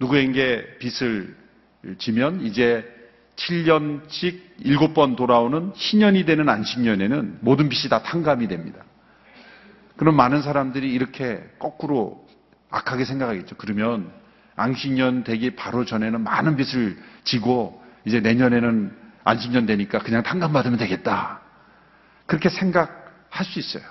누구에게 0.00 0.78
빚을 0.78 1.36
지면 1.98 2.44
이제 2.44 2.84
7년씩 3.36 4.40
7번 4.64 5.16
돌아오는 5.16 5.72
희년이 5.74 6.24
되는 6.24 6.48
안식년에는 6.48 7.38
모든 7.40 7.68
빚이 7.68 7.88
다 7.88 8.02
탕감이 8.02 8.48
됩니다. 8.48 8.84
그럼 9.96 10.16
많은 10.16 10.42
사람들이 10.42 10.92
이렇게 10.92 11.42
거꾸로 11.58 12.26
악하게 12.70 13.04
생각하겠죠. 13.04 13.56
그러면 13.56 14.10
안식년 14.56 15.24
되기 15.24 15.54
바로 15.54 15.84
전에는 15.84 16.20
많은 16.20 16.56
빚을 16.56 16.96
지고 17.24 17.82
이제 18.04 18.20
내년에는 18.20 18.92
안식년 19.24 19.66
되니까 19.66 19.98
그냥 20.00 20.22
탕감 20.22 20.52
받으면 20.52 20.78
되겠다. 20.78 21.40
그렇게 22.26 22.48
생각할 22.48 23.44
수 23.44 23.58
있어요. 23.58 23.82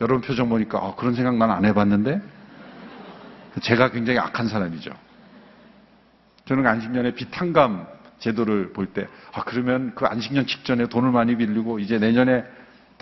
여러분 0.00 0.22
표정 0.22 0.48
보니까 0.48 0.78
어, 0.78 0.96
그런 0.96 1.14
생각 1.14 1.36
난 1.36 1.50
안 1.50 1.64
해봤는데 1.64 2.20
제가 3.62 3.90
굉장히 3.90 4.18
악한 4.18 4.48
사람이죠. 4.48 4.90
저는 6.46 6.66
안식년에 6.66 7.14
비탕감 7.14 7.86
제도를 8.18 8.72
볼 8.72 8.86
때, 8.86 9.06
아, 9.32 9.44
그러면 9.44 9.92
그 9.94 10.06
안식년 10.06 10.46
직전에 10.46 10.86
돈을 10.88 11.10
많이 11.10 11.36
빌리고 11.36 11.78
이제 11.78 11.98
내년에 11.98 12.44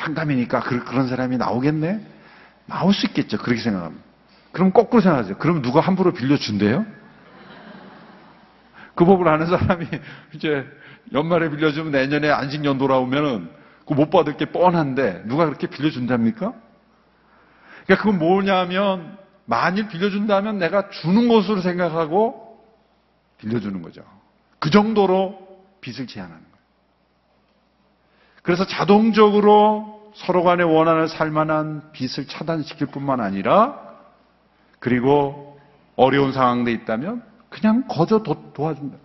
탕감이니까 0.03 0.61
그, 0.61 0.85
그런 0.85 1.09
사람이 1.09 1.37
나오겠네? 1.39 2.01
나올 2.67 2.93
수 2.93 3.07
있겠죠. 3.07 3.39
그렇게 3.39 3.61
생각합니다. 3.61 4.05
그럼 4.53 4.73
거꾸로 4.73 5.01
생각하세요. 5.01 5.39
그럼 5.39 5.63
누가 5.63 5.81
함부로 5.81 6.13
빌려준대요? 6.13 6.85
그 8.95 9.05
법을 9.05 9.27
아는 9.27 9.47
사람이 9.47 9.87
이제 10.35 10.67
연말에 11.13 11.51
빌려주면 11.51 11.93
내년에 11.93 12.31
안식년 12.31 12.79
돌아오면은 12.79 13.63
그 13.87 13.95
못 13.95 14.11
받을 14.11 14.37
게 14.37 14.47
뻔한데 14.47 15.25
누가 15.27 15.45
그렇게 15.45 15.67
빌려준답니까? 15.67 16.55
그러니까 17.85 18.03
그건 18.03 18.19
뭐냐면 18.19 19.19
만일 19.45 19.89
빌려준다면 19.89 20.59
내가 20.59 20.89
주는 20.91 21.29
것으로 21.29 21.61
생각하고 21.61 22.59
빌려주는 23.39 23.83
거죠. 23.83 24.03
그 24.59 24.71
정도로 24.71 25.39
빚을 25.81 26.07
거예요. 26.07 26.52
그래서 28.43 28.67
자동적으로 28.67 30.11
서로 30.15 30.43
간에 30.43 30.63
원하는 30.63 31.09
살만한 31.09 31.93
빚을 31.93 32.27
차단시킬 32.29 32.89
뿐만 32.89 33.21
아니라 33.21 33.79
그리고 34.79 35.59
어려운 35.97 36.33
상황에 36.33 36.71
있다면 36.73 37.23
그냥 37.49 37.85
거저 37.89 38.23
도, 38.23 38.37
와준다 38.57 38.97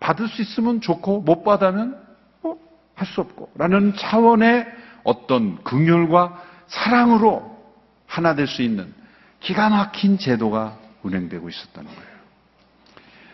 받을 0.00 0.28
수 0.28 0.42
있으면 0.42 0.80
좋고 0.80 1.22
못 1.22 1.44
받으면 1.44 1.98
뭐할수 2.42 3.20
없고 3.20 3.52
라는 3.54 3.94
차원의 3.96 4.66
어떤 5.04 5.62
긍휼과 5.62 6.42
사랑으로 6.66 7.58
하나 8.06 8.34
될 8.34 8.46
수 8.46 8.62
있는 8.62 8.92
기가 9.40 9.70
막힌 9.70 10.18
제도가 10.18 10.76
운행되고 11.02 11.48
있었다는 11.48 11.88
거예요. 11.88 12.10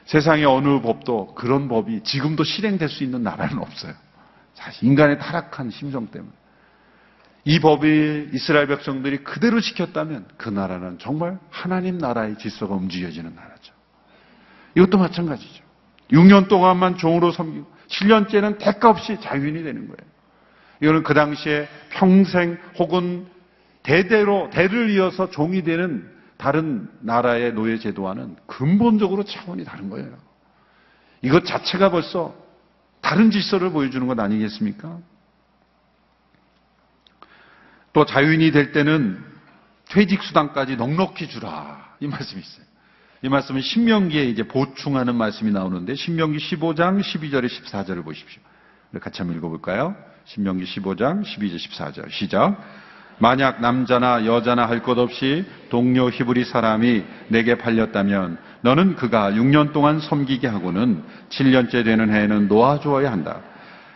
세상의 0.04 0.44
어느 0.44 0.80
법도 0.80 1.34
그런 1.34 1.68
법이 1.68 2.04
지금도 2.04 2.44
실행될 2.44 2.88
수 2.88 3.02
있는 3.02 3.22
나라는 3.22 3.58
없어요. 3.58 3.94
사실 4.56 4.88
인간의 4.88 5.18
타락한 5.18 5.70
심성 5.70 6.08
때문에. 6.08 6.32
이 7.44 7.60
법이 7.60 8.30
이스라엘 8.32 8.66
백성들이 8.66 9.18
그대로 9.18 9.60
지켰다면 9.60 10.26
그 10.36 10.48
나라는 10.48 10.98
정말 10.98 11.38
하나님 11.50 11.98
나라의 11.98 12.38
질서가 12.38 12.74
움직여지는 12.74 13.36
나라죠. 13.36 13.72
이것도 14.74 14.98
마찬가지죠. 14.98 15.64
6년 16.10 16.48
동안만 16.48 16.96
종으로 16.96 17.30
섬기고 17.30 17.66
7년째는 17.88 18.58
대가 18.58 18.90
없이 18.90 19.20
자유인이 19.20 19.62
되는 19.62 19.86
거예요. 19.86 20.16
이거는 20.82 21.02
그 21.04 21.14
당시에 21.14 21.68
평생 21.90 22.58
혹은 22.78 23.26
대대로 23.82 24.50
대를 24.50 24.90
이어서 24.90 25.30
종이 25.30 25.62
되는 25.62 26.10
다른 26.36 26.88
나라의 27.00 27.52
노예 27.54 27.78
제도와는 27.78 28.36
근본적으로 28.46 29.24
차원이 29.24 29.64
다른 29.64 29.88
거예요. 29.88 30.08
이것 31.22 31.44
자체가 31.44 31.90
벌써 31.90 32.34
다른 33.06 33.30
질서를 33.30 33.70
보여주는 33.70 34.04
것 34.08 34.18
아니겠습니까? 34.18 34.98
또 37.92 38.04
자유인이 38.04 38.50
될 38.50 38.72
때는 38.72 39.24
퇴직 39.84 40.24
수당까지 40.24 40.74
넉넉히 40.74 41.28
주라 41.28 41.94
이 42.00 42.08
말씀이 42.08 42.40
있어요. 42.40 42.66
이 43.22 43.28
말씀은 43.28 43.60
신명기에 43.60 44.24
이제 44.24 44.42
보충하는 44.42 45.14
말씀이 45.14 45.52
나오는데 45.52 45.94
신명기 45.94 46.38
15장 46.38 47.00
12절에 47.00 47.46
14절을 47.46 48.04
보십시오. 48.04 48.42
같이 49.00 49.18
한번 49.18 49.36
읽어볼까요? 49.36 49.94
신명기 50.24 50.64
15장 50.64 51.22
12절 51.22 51.56
14절 51.58 52.10
시작. 52.10 52.60
만약 53.18 53.60
남자나 53.60 54.26
여자나 54.26 54.68
할 54.68 54.82
것 54.82 54.98
없이 54.98 55.44
동료 55.70 56.10
히브리 56.10 56.44
사람이 56.44 57.04
내게 57.28 57.56
팔렸다면 57.56 58.38
너는 58.60 58.96
그가 58.96 59.30
6년 59.32 59.72
동안 59.72 60.00
섬기게 60.00 60.48
하고는 60.48 61.02
7년째 61.30 61.84
되는 61.84 62.12
해에는 62.12 62.48
놓아주어야 62.48 63.10
한다. 63.10 63.40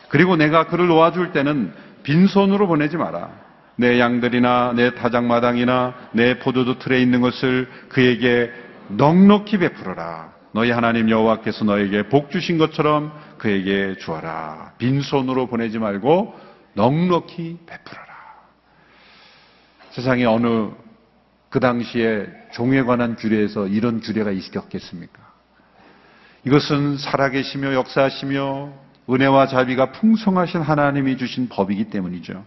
그리고 0.08 0.36
내가 0.36 0.66
그를 0.66 0.88
놓아줄 0.88 1.32
때는 1.32 1.72
빈손으로 2.02 2.66
보내지 2.66 2.96
마라. 2.96 3.30
내 3.76 3.98
양들이나 3.98 4.72
내 4.74 4.94
타작마당이나 4.94 5.94
내 6.12 6.38
포도주 6.38 6.78
틀에 6.78 7.00
있는 7.00 7.20
것을 7.20 7.68
그에게 7.88 8.50
넉넉히 8.88 9.58
베풀어라. 9.58 10.32
너희 10.52 10.70
하나님 10.70 11.08
여호와께서 11.08 11.64
너에게 11.64 12.08
복 12.08 12.30
주신 12.30 12.58
것처럼 12.58 13.12
그에게 13.38 13.96
주어라. 13.98 14.72
빈손으로 14.78 15.46
보내지 15.46 15.78
말고 15.78 16.34
넉넉히 16.74 17.58
베풀어라. 17.66 18.09
세상에 19.90 20.24
어느 20.24 20.70
그 21.48 21.58
당시에 21.58 22.26
종에 22.52 22.82
관한 22.82 23.16
규례에서 23.16 23.66
이런 23.66 24.00
규례가 24.00 24.30
있었겠습니까? 24.30 25.20
이것은 26.44 26.96
살아계시며 26.96 27.74
역사하시며 27.74 28.72
은혜와 29.10 29.48
자비가 29.48 29.92
풍성하신 29.92 30.60
하나님이 30.60 31.16
주신 31.16 31.48
법이기 31.48 31.90
때문이죠. 31.90 32.44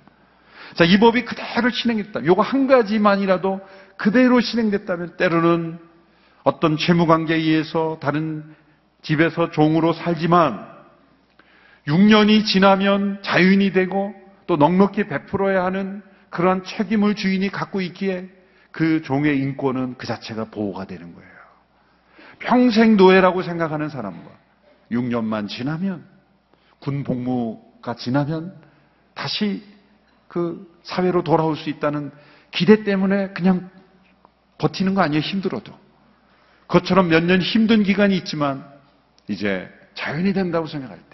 자, 0.75 0.85
이 0.85 0.97
법이 0.99 1.25
그대로 1.25 1.69
진행했다. 1.69 2.25
요거 2.25 2.41
한 2.41 2.67
가지만이라도 2.67 3.59
그대로 3.97 4.41
진행됐다면 4.41 5.17
때로는 5.17 5.77
어떤 6.43 6.77
채무 6.77 7.05
관계에 7.05 7.37
의해서 7.37 7.97
다른 8.01 8.43
집에서 9.01 9.51
종으로 9.51 9.93
살지만 9.93 10.65
6년이 11.87 12.45
지나면 12.45 13.19
자유인이 13.21 13.73
되고 13.73 14.13
또 14.47 14.55
넉넉히 14.55 15.07
베풀어야 15.07 15.65
하는 15.65 16.01
그러한 16.33 16.63
책임을 16.63 17.13
주인이 17.15 17.47
갖고 17.49 17.79
있기에 17.79 18.27
그 18.71 19.03
종의 19.03 19.37
인권은 19.37 19.95
그 19.99 20.07
자체가 20.07 20.45
보호가 20.45 20.85
되는 20.85 21.13
거예요. 21.13 21.29
평생 22.39 22.97
노예라고 22.97 23.43
생각하는 23.43 23.87
사람과 23.89 24.31
6년만 24.91 25.47
지나면 25.47 26.03
군 26.79 27.03
복무가 27.03 27.95
지나면 27.95 28.55
다시 29.13 29.63
그 30.27 30.75
사회로 30.81 31.23
돌아올 31.23 31.55
수 31.55 31.69
있다는 31.69 32.11
기대 32.49 32.83
때문에 32.83 33.29
그냥 33.29 33.69
버티는 34.57 34.95
거 34.95 35.01
아니에요, 35.01 35.21
힘들어도. 35.21 35.71
그것처럼 36.65 37.09
몇 37.09 37.23
년 37.23 37.41
힘든 37.41 37.83
기간이 37.83 38.17
있지만 38.17 38.67
이제 39.27 39.69
자연이 39.93 40.33
된다고 40.33 40.65
생각할 40.65 40.97
때 40.97 41.12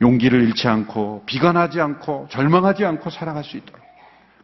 용기를 0.00 0.42
잃지 0.42 0.68
않고 0.68 1.24
비관하지 1.26 1.80
않고 1.80 2.28
절망하지 2.30 2.84
않고 2.84 3.10
살아갈 3.10 3.44
수 3.44 3.56
있도록 3.56 3.80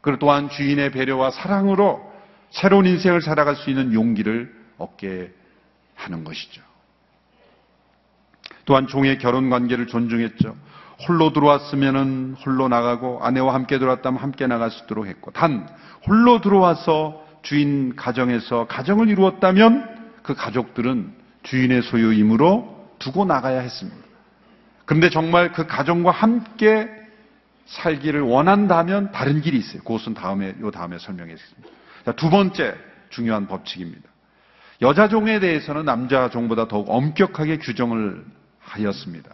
그리고 0.00 0.18
또한 0.18 0.48
주인의 0.48 0.90
배려와 0.90 1.30
사랑으로 1.30 2.12
새로운 2.50 2.86
인생을 2.86 3.22
살아갈 3.22 3.56
수 3.56 3.70
있는 3.70 3.94
용기를 3.94 4.52
얻게 4.78 5.32
하는 5.94 6.24
것이죠. 6.24 6.62
또한 8.64 8.86
종의 8.86 9.18
결혼 9.18 9.50
관계를 9.50 9.86
존중했죠. 9.86 10.56
홀로 11.06 11.32
들어왔으면은 11.32 12.36
홀로 12.44 12.68
나가고 12.68 13.20
아내와 13.22 13.54
함께 13.54 13.78
들어왔다면 13.78 14.20
함께 14.20 14.46
나갈 14.46 14.70
수 14.70 14.84
있도록 14.84 15.06
했고 15.06 15.30
단 15.32 15.68
홀로 16.06 16.40
들어와서 16.40 17.24
주인 17.42 17.96
가정에서 17.96 18.66
가정을 18.66 19.08
이루었다면 19.08 20.12
그 20.22 20.34
가족들은 20.34 21.12
주인의 21.42 21.82
소유이므로 21.82 22.88
두고 22.98 23.24
나가야 23.24 23.60
했습니다. 23.60 24.01
그런데 24.84 25.10
정말 25.10 25.52
그 25.52 25.66
가정과 25.66 26.10
함께 26.10 26.88
살기를 27.66 28.20
원한다면 28.20 29.12
다른 29.12 29.40
길이 29.40 29.58
있어요. 29.58 29.82
그것은 29.82 30.14
다음에 30.14 30.54
요 30.60 30.70
다음에 30.70 30.98
설명했습니다. 30.98 31.68
자, 32.04 32.12
두 32.12 32.30
번째 32.30 32.76
중요한 33.10 33.46
법칙입니다. 33.46 34.02
여자 34.82 35.08
종에 35.08 35.38
대해서는 35.38 35.84
남자 35.84 36.28
종보다 36.28 36.66
더욱 36.66 36.90
엄격하게 36.90 37.58
규정을 37.58 38.24
하였습니다. 38.60 39.30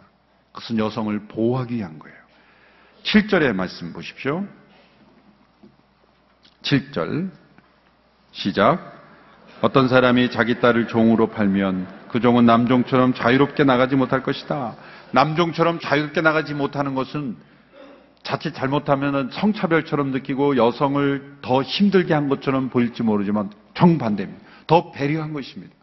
그것은 0.51 0.77
여성을 0.77 1.27
보호하기 1.27 1.75
위한 1.75 1.97
거예요. 1.97 2.17
7절의 3.03 3.53
말씀 3.53 3.93
보십시오. 3.93 4.45
7절 6.61 7.31
시작. 8.31 8.99
어떤 9.61 9.87
사람이 9.87 10.31
자기 10.31 10.59
딸을 10.59 10.87
종으로 10.87 11.29
팔면 11.29 11.87
그 12.09 12.19
종은 12.19 12.45
남종처럼 12.45 13.13
자유롭게 13.13 13.63
나가지 13.63 13.95
못할 13.95 14.23
것이다. 14.23 14.75
남종처럼 15.11 15.79
자유롭게 15.79 16.21
나가지 16.21 16.53
못하는 16.53 16.95
것은 16.95 17.37
자칫 18.23 18.53
잘못하면 18.53 19.29
성차별처럼 19.31 20.11
느끼고 20.11 20.57
여성을 20.57 21.37
더 21.41 21.61
힘들게 21.61 22.13
한 22.13 22.29
것처럼 22.29 22.69
보일지 22.69 23.01
모르지만 23.01 23.49
정반대입니다. 23.73 24.45
더 24.67 24.91
배려한 24.91 25.33
것입니다. 25.33 25.73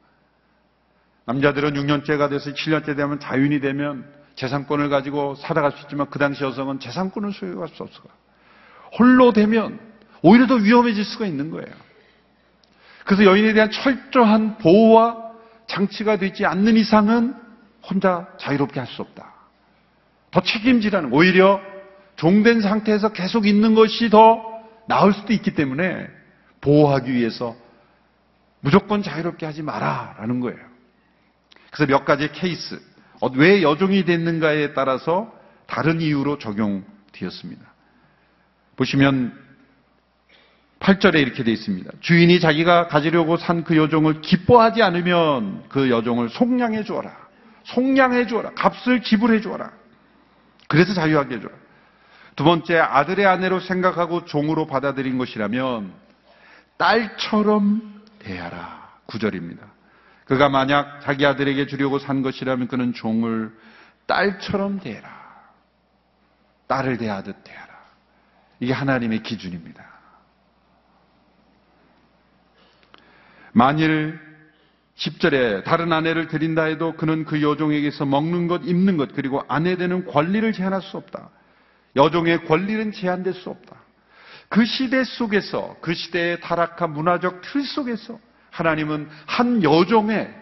남자들은 1.25 1.75
6년째가 1.75 2.31
돼서 2.31 2.51
7년째 2.51 2.97
되면 2.97 3.19
자윤이 3.19 3.61
되면 3.61 4.05
재산권을 4.37 4.91
가지고 4.91 5.35
살아갈 5.35 5.73
수 5.73 5.83
있지만 5.83 6.09
그 6.11 6.19
당시 6.19 6.45
여성은 6.45 6.79
재산권을 6.79 7.33
소유할 7.33 7.69
수 7.69 7.83
없어요. 7.83 8.07
홀로 8.99 9.33
되면 9.33 9.81
오히려 10.23 10.47
더 10.47 10.55
위험해질 10.55 11.05
수가 11.05 11.27
있는 11.27 11.51
거예요. 11.51 11.75
그래서 13.05 13.25
여인에 13.25 13.55
대한 13.55 13.71
철저한 13.71 14.59
보호와 14.59 15.33
장치가 15.67 16.17
되지 16.17 16.45
않는 16.45 16.77
이상은 16.77 17.35
혼자 17.89 18.27
자유롭게 18.39 18.81
할 18.81 18.89
수 18.89 19.03
없다. 19.03 19.35
더 20.31 20.41
책임지라는 20.43 21.13
오히려 21.13 21.61
종된 22.17 22.61
상태에서 22.61 23.13
계속 23.13 23.47
있는 23.47 23.75
것이 23.75 24.11
더 24.11 24.43
나을 24.89 25.13
수도 25.13 25.33
있기 25.33 25.55
때문에 25.55 26.09
보호하기 26.61 27.13
위해서 27.13 27.57
무조건 28.61 29.03
자유롭게 29.03 29.47
하지 29.47 29.63
마라 29.63 30.17
라는 30.19 30.41
거예요. 30.41 30.59
그래서 31.71 31.91
몇 31.91 32.05
가지 32.05 32.31
케이스 32.33 32.81
어, 33.21 33.29
왜 33.35 33.63
여종이 33.63 34.05
됐는가에 34.05 34.73
따라서 34.75 35.33
다른 35.67 36.01
이유로 36.01 36.39
적용되었습니다. 36.39 37.63
보시면 38.77 39.47
8절에 40.81 41.17
이렇게 41.17 41.43
되어 41.43 41.55
있습니다. 41.55 41.91
주인이 42.01 42.39
자기가 42.41 42.89
가지려고 42.89 43.37
산 43.37 43.65
그 43.65 43.77
여종을 43.77 44.21
기뻐하지 44.21 44.83
않으면 44.83 45.65
그 45.69 45.91
여종을 45.91 46.29
속량해 46.29 46.85
주어라. 46.85 47.26
속량해 47.67 48.27
주어라. 48.27 48.53
값을 48.53 49.03
지불해 49.03 49.41
주어라. 49.41 49.73
그래서 50.69 50.95
자유하게 50.95 51.37
해줘라. 51.37 51.55
두 52.35 52.45
번째, 52.45 52.79
아들의 52.79 53.25
아내로 53.27 53.61
생각하고 53.61 54.25
종으로 54.27 54.67
받아들인 54.67 55.19
것이라면 55.19 55.93
딸처럼 56.77 58.03
대하라. 58.19 58.87
구절입니다. 59.07 59.65
그가 60.27 60.49
만약 60.49 61.01
자기 61.03 61.25
아들에게 61.25 61.67
주려고 61.67 61.99
산 61.99 62.23
것이라면 62.23 62.69
그는 62.69 62.93
종을 62.93 63.57
딸처럼 64.07 64.81
대해라. 64.81 65.09
딸을 66.67 66.99
대하듯 66.99 67.45
대하라. 67.45 67.75
이게 68.61 68.73
하나님의 68.73 69.23
기준입니다. 69.23 69.85
만일 73.53 74.26
10절에 74.97 75.65
다른 75.65 75.93
아내를 75.93 76.29
드린다 76.29 76.65
해도 76.65 76.95
그는 76.95 77.25
그 77.25 77.43
여종에게서 77.43 78.07
먹는 78.07 78.49
것, 78.49 78.63
입는 78.65 78.97
것, 78.97 79.15
그리고 79.15 79.43
아내 79.49 79.77
되는 79.77 80.07
권리를 80.07 80.51
제한할 80.53 80.81
수 80.83 80.97
없다. 80.97 81.31
여종의 81.97 82.45
권리는 82.47 82.93
제한될 82.93 83.35
수 83.35 83.51
없다. 83.51 83.77
그 84.49 84.65
시대 84.65 85.05
속에서, 85.05 85.77
그 85.81 85.93
시대의 85.93 86.41
타락한 86.41 86.93
문화적 86.93 87.43
틀 87.43 87.63
속에서 87.65 88.19
하나님은 88.51 89.09
한 89.27 89.63
여종의 89.63 90.33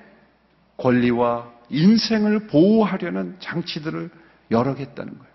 권리와 0.77 1.53
인생을 1.71 2.47
보호하려는 2.47 3.37
장치들을 3.41 4.11
여러 4.51 4.75
개 4.75 4.83
했다는 4.83 5.19
거예요. 5.19 5.35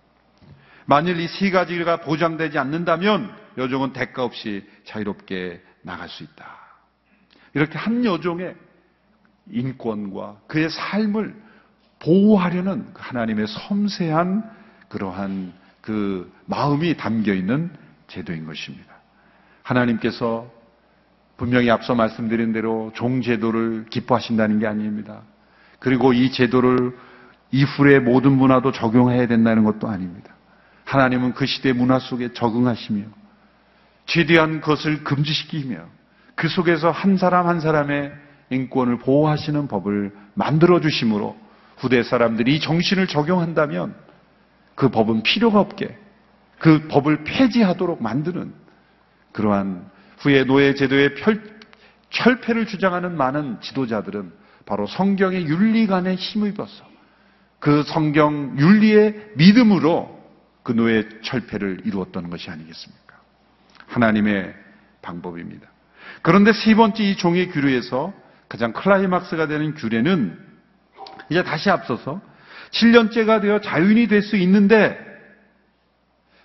만일 0.85 1.19
이 1.19 1.27
세 1.27 1.51
가지가 1.51 1.97
보장되지 2.01 2.57
않는다면 2.57 3.31
여종은 3.57 3.93
대가 3.93 4.23
없이 4.23 4.65
자유롭게 4.85 5.61
나갈 5.81 6.09
수 6.09 6.23
있다. 6.23 6.57
이렇게 7.53 7.77
한 7.77 8.05
여종의 8.05 8.55
인권과 9.51 10.37
그의 10.47 10.69
삶을 10.69 11.35
보호하려는 11.99 12.87
하나님의 12.93 13.47
섬세한 13.47 14.49
그러한 14.87 15.53
그 15.81 16.31
마음이 16.45 16.97
담겨 16.97 17.33
있는 17.33 17.69
제도인 18.07 18.45
것입니다. 18.45 18.95
하나님께서 19.63 20.49
분명히 21.37 21.69
앞서 21.71 21.95
말씀드린 21.95 22.51
대로 22.51 22.91
종제도를 22.95 23.85
기뻐하신다는 23.89 24.59
게 24.59 24.67
아닙니다. 24.67 25.21
그리고 25.79 26.11
이 26.11 26.31
제도를 26.31 26.97
이후의 27.51 28.01
모든 28.01 28.33
문화도 28.33 28.71
적용해야 28.71 29.27
된다는 29.27 29.63
것도 29.63 29.87
아닙니다. 29.87 30.33
하나님은 30.85 31.33
그 31.33 31.45
시대 31.45 31.71
문화 31.71 31.99
속에 31.99 32.33
적응하시며 32.33 33.05
최대한 34.05 34.59
것을 34.59 35.03
금지시키며 35.03 35.77
그 36.35 36.47
속에서 36.47 36.89
한 36.91 37.17
사람 37.17 37.47
한 37.47 37.59
사람의 37.59 38.11
인권을 38.49 38.97
보호하시는 38.97 39.67
법을 39.67 40.11
만들어 40.33 40.79
주심으로 40.81 41.37
후대 41.77 42.03
사람들이 42.03 42.55
이 42.55 42.59
정신을 42.59 43.07
적용한다면 43.07 43.95
그 44.75 44.89
법은 44.89 45.23
필요가 45.23 45.59
없게 45.59 45.97
그 46.57 46.87
법을 46.87 47.23
폐지하도록 47.23 48.01
만드는 48.01 48.53
그러한 49.31 49.89
후에 50.19 50.43
노예 50.43 50.73
제도의 50.73 51.15
펼, 51.15 51.41
철폐를 52.09 52.65
주장하는 52.65 53.15
많은 53.15 53.61
지도자들은 53.61 54.31
바로 54.65 54.87
성경의 54.87 55.45
윤리관에 55.45 56.15
힘을 56.15 56.49
입어서 56.49 56.85
그 57.59 57.83
성경 57.83 58.57
윤리의 58.57 59.31
믿음으로 59.35 60.19
그 60.63 60.73
노예 60.73 61.07
철폐를 61.23 61.81
이루었던 61.85 62.29
것이 62.29 62.49
아니겠습니까? 62.49 63.15
하나님의 63.87 64.53
방법입니다. 65.01 65.67
그런데 66.21 66.51
세 66.53 66.75
번째 66.75 67.03
이 67.03 67.15
종의 67.15 67.49
규례에서 67.49 68.13
가장 68.49 68.73
클라이막스가 68.73 69.47
되는 69.47 69.75
규례는 69.75 70.37
이제 71.29 71.43
다시 71.43 71.69
앞서서 71.69 72.21
7년째가 72.71 73.41
되어 73.41 73.61
자유인이 73.61 74.07
될 74.07 74.21
수 74.21 74.35
있는데 74.37 74.97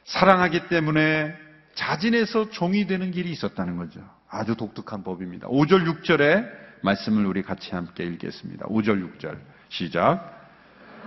사랑하기 0.04 0.68
때문에 0.68 1.34
자진해서 1.74 2.50
종이 2.50 2.86
되는 2.86 3.10
길이 3.10 3.30
있었다는 3.30 3.76
거죠. 3.76 4.00
아주 4.28 4.54
독특한 4.54 5.02
법입니다. 5.02 5.48
5절, 5.48 6.02
6절의 6.02 6.46
말씀을 6.82 7.24
우리 7.26 7.42
같이 7.42 7.74
함께 7.74 8.04
읽겠습니다. 8.04 8.66
5절, 8.66 9.18
6절. 9.18 9.38
시작. 9.70 10.30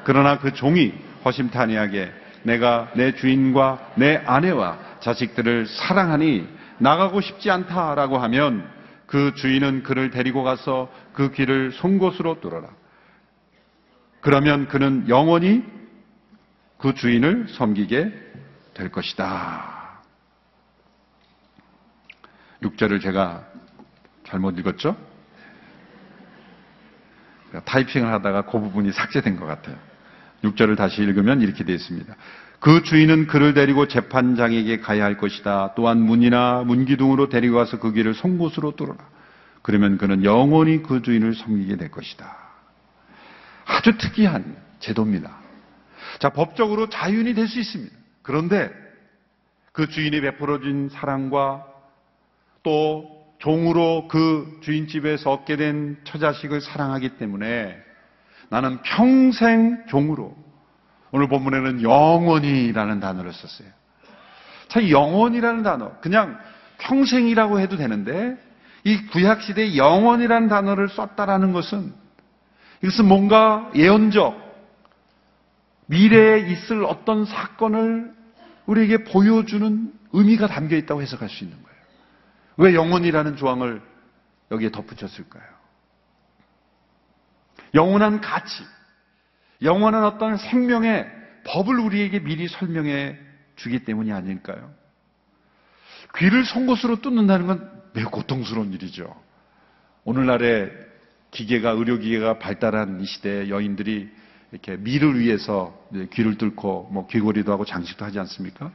그러나 0.03 0.39
그 0.39 0.53
종이 0.53 0.93
허심탄회하게 1.25 2.11
내가 2.43 2.91
내 2.95 3.13
주인과 3.13 3.93
내 3.95 4.17
아내와 4.25 4.79
자식들을 5.01 5.67
사랑하니 5.67 6.47
나가고 6.79 7.21
싶지 7.21 7.51
않다라고 7.51 8.17
하면 8.17 8.67
그 9.07 9.33
주인은 9.35 9.83
그를 9.83 10.11
데리고 10.11 10.43
가서 10.43 10.91
그 11.13 11.31
길을 11.31 11.71
송곳으로 11.71 12.41
뚫어라. 12.41 12.69
그러면 14.19 14.67
그는 14.67 15.07
영원히 15.07 15.63
그 16.77 16.93
주인을 16.93 17.47
섬기게 17.47 18.13
될 18.73 18.91
것이다. 18.91 20.01
6절을 22.61 23.01
제가 23.01 23.47
잘못 24.25 24.59
읽었죠? 24.59 24.97
타이핑을 27.63 28.11
하다가 28.11 28.43
그 28.43 28.59
부분이 28.59 28.91
삭제된 28.91 29.37
것 29.37 29.45
같아요. 29.45 29.77
6절을 30.43 30.75
다시 30.75 31.01
읽으면 31.01 31.41
이렇게 31.41 31.63
되어 31.63 31.75
있습니다. 31.75 32.13
그 32.59 32.81
주인은 32.83 33.27
그를 33.27 33.53
데리고 33.53 33.87
재판장에게 33.87 34.79
가야 34.79 35.03
할 35.03 35.17
것이다. 35.17 35.73
또한 35.75 36.01
문이나 36.01 36.63
문기둥으로 36.65 37.29
데리고 37.29 37.57
가서 37.57 37.79
그 37.79 37.91
길을 37.91 38.13
송곳으로 38.13 38.75
뚫어라. 38.75 38.97
그러면 39.61 39.97
그는 39.97 40.23
영원히 40.23 40.81
그 40.81 41.01
주인을 41.01 41.35
섬기게 41.35 41.75
될 41.75 41.91
것이다. 41.91 42.35
아주 43.65 43.97
특이한 43.97 44.57
제도입니다. 44.79 45.37
자, 46.19 46.29
법적으로 46.29 46.89
자유인이 46.89 47.33
될 47.33 47.47
수 47.47 47.59
있습니다. 47.59 47.95
그런데 48.23 48.71
그 49.71 49.87
주인이 49.87 50.19
베풀어준 50.21 50.89
사랑과 50.89 51.65
또 52.63 53.17
종으로 53.39 54.07
그 54.07 54.59
주인집에서 54.63 55.31
얻게 55.31 55.57
된 55.57 55.97
처자식을 56.05 56.61
사랑하기 56.61 57.17
때문에 57.17 57.77
나는 58.49 58.81
평생 58.81 59.85
종으로 59.87 60.35
오늘 61.11 61.27
본문에는 61.27 61.81
영원이라는 61.83 62.99
단어를 62.99 63.33
썼어요. 63.33 63.69
참 64.67 64.89
영원이라는 64.89 65.63
단어 65.63 65.97
그냥 66.01 66.37
평생이라고 66.79 67.59
해도 67.59 67.77
되는데 67.77 68.37
이 68.83 68.97
구약 69.07 69.41
시대에 69.41 69.77
영원이라는 69.77 70.47
단어를 70.47 70.89
썼다라는 70.89 71.53
것은 71.53 71.93
이것은 72.83 73.05
뭔가 73.07 73.71
예언적 73.75 74.45
미래에 75.87 76.51
있을 76.51 76.83
어떤 76.83 77.25
사건을 77.25 78.13
우리에게 78.65 79.05
보여주는 79.05 79.93
의미가 80.11 80.47
담겨 80.47 80.75
있다고 80.75 81.01
해석할 81.01 81.29
수 81.29 81.43
있는 81.43 81.57
거예요. 81.63 81.77
왜 82.57 82.73
영원이라는 82.75 83.37
조항을 83.37 83.81
여기에 84.51 84.71
덧붙였을까요? 84.71 85.43
영원한 87.73 88.21
가치, 88.21 88.63
영원한 89.61 90.03
어떤 90.03 90.37
생명의 90.37 91.07
법을 91.45 91.79
우리에게 91.79 92.19
미리 92.19 92.47
설명해 92.47 93.17
주기 93.55 93.79
때문이 93.83 94.11
아닐까요? 94.11 94.71
귀를 96.17 96.45
송곳으로 96.45 97.01
뚫는다는 97.01 97.47
건 97.47 97.71
매우 97.93 98.09
고통스러운 98.09 98.73
일이죠. 98.73 99.13
오늘날의 100.03 100.71
기계가, 101.31 101.71
의료 101.71 101.97
기계가 101.97 102.39
발달한 102.39 103.01
이 103.01 103.05
시대에 103.05 103.49
여인들이 103.49 104.09
이렇게 104.51 104.77
미를 104.77 105.19
위해서 105.19 105.77
귀를 106.13 106.37
뚫고 106.37 106.89
뭐 106.91 107.07
귀걸이도 107.07 107.51
하고 107.51 107.65
장식도 107.65 108.05
하지 108.05 108.19
않습니까? 108.19 108.71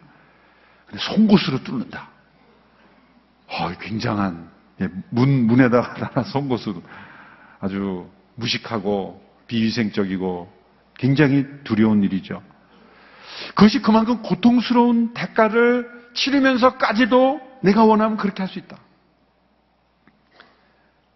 근데 0.87 1.03
송곳으로 1.03 1.63
뚫는다. 1.65 2.11
어, 3.47 3.71
굉장한 3.79 4.51
예, 4.81 4.89
문 5.11 5.47
문에다가 5.47 6.25
송곳으로 6.33 6.83
아주 7.61 8.09
무식하고 8.35 9.23
비위생적이고 9.47 10.62
굉장히 10.99 11.47
두려운 11.65 12.03
일이죠. 12.03 12.43
그것이 13.55 13.81
그만큼 13.83 14.23
고통스러운 14.23 15.15
대가를 15.15 15.91
치르면서까지도 16.15 17.41
내가 17.63 17.85
원하면 17.85 18.17
그렇게 18.17 18.43
할 18.43 18.49
수 18.49 18.59
있다. 18.59 18.77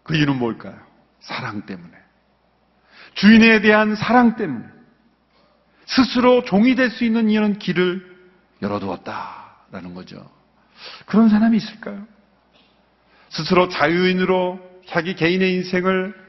그 0.03 0.15
이유는 0.15 0.37
뭘까요? 0.39 0.77
사랑 1.19 1.65
때문에. 1.65 1.91
주인에 3.15 3.61
대한 3.61 3.95
사랑 3.95 4.35
때문에. 4.35 4.65
스스로 5.85 6.43
종이 6.43 6.75
될 6.75 6.89
수 6.89 7.03
있는 7.03 7.29
이런 7.29 7.59
길을 7.59 8.17
열어두었다라는 8.61 9.93
거죠. 9.93 10.29
그런 11.05 11.29
사람이 11.29 11.57
있을까요? 11.57 12.05
스스로 13.29 13.67
자유인으로 13.69 14.59
자기 14.87 15.15
개인의 15.15 15.53
인생을 15.55 16.26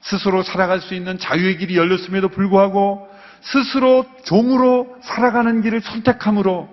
스스로 0.00 0.42
살아갈 0.42 0.80
수 0.80 0.94
있는 0.94 1.18
자유의 1.18 1.58
길이 1.58 1.76
열렸음에도 1.76 2.28
불구하고 2.28 3.08
스스로 3.40 4.04
종으로 4.24 4.96
살아가는 5.02 5.62
길을 5.62 5.80
선택함으로 5.80 6.68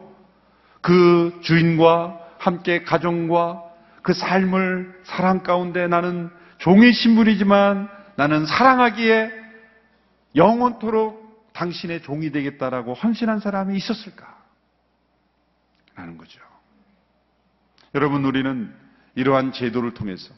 그 0.81 1.39
주인과 1.43 2.19
함께 2.39 2.83
가정과 2.83 3.63
그 4.01 4.13
삶을 4.13 5.01
사랑 5.05 5.43
가운데 5.43 5.87
나는 5.87 6.29
종의 6.59 6.93
신분이지만 6.93 7.89
나는 8.15 8.45
사랑하기에 8.45 9.31
영원토록 10.35 11.51
당신의 11.53 12.01
종이 12.01 12.31
되겠다라고 12.31 12.93
헌신한 12.93 13.39
사람이 13.39 13.77
있었을까? 13.77 14.37
라는 15.95 16.17
거죠. 16.17 16.39
여러분, 17.95 18.25
우리는 18.25 18.73
이러한 19.15 19.51
제도를 19.51 19.93
통해서 19.93 20.33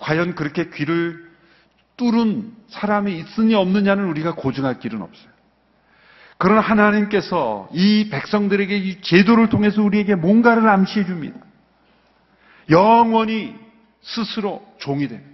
과연 0.00 0.34
그렇게 0.34 0.70
귀를 0.70 1.25
뚫은 1.96 2.52
사람이 2.68 3.18
있으니 3.18 3.54
없느냐는 3.54 4.04
우리가 4.08 4.34
고증할 4.34 4.78
길은 4.78 5.02
없어요. 5.02 5.36
그러나 6.38 6.60
하나님께서 6.60 7.68
이 7.72 8.10
백성들에게 8.10 8.76
이 8.76 9.00
제도를 9.00 9.48
통해서 9.48 9.82
우리에게 9.82 10.14
뭔가를 10.14 10.68
암시해 10.68 11.06
줍니다. 11.06 11.38
영원히 12.70 13.54
스스로 14.02 14.62
종이 14.78 15.08
되는. 15.08 15.24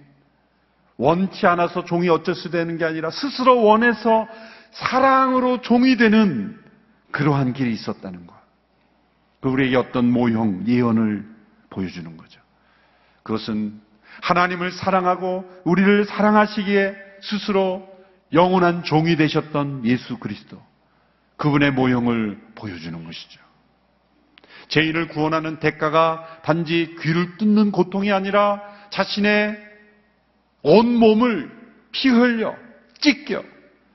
원치 0.97 1.45
않아서 1.47 1.83
종이 1.83 2.07
어쩔 2.07 2.35
수 2.35 2.49
되는 2.49 2.77
게 2.77 2.85
아니라 2.85 3.09
스스로 3.09 3.61
원해서 3.63 4.27
사랑으로 4.71 5.61
종이 5.61 5.97
되는 5.97 6.57
그러한 7.11 7.53
길이 7.53 7.73
있었다는 7.73 8.25
것. 8.25 8.33
그 9.41 9.49
우리에게 9.49 9.75
어떤 9.75 10.09
모형, 10.09 10.65
예언을 10.67 11.27
보여주는 11.69 12.15
거죠. 12.15 12.39
그것은 13.23 13.81
하나님을 14.21 14.71
사랑하고 14.71 15.49
우리를 15.63 16.05
사랑하시기에 16.05 16.95
스스로 17.21 17.87
영원한 18.31 18.83
종이 18.83 19.15
되셨던 19.15 19.85
예수 19.85 20.17
그리스도. 20.17 20.61
그분의 21.37 21.71
모형을 21.71 22.39
보여주는 22.55 23.03
것이죠. 23.03 23.39
죄인을 24.69 25.09
구원하는 25.09 25.59
대가가 25.59 26.41
단지 26.43 26.95
귀를 27.01 27.37
뜯는 27.37 27.71
고통이 27.71 28.11
아니라 28.11 28.61
자신의 28.91 29.57
온 30.63 30.95
몸을 30.95 31.51
피 31.91 32.09
흘려 32.09 32.55
찢겨 32.99 33.43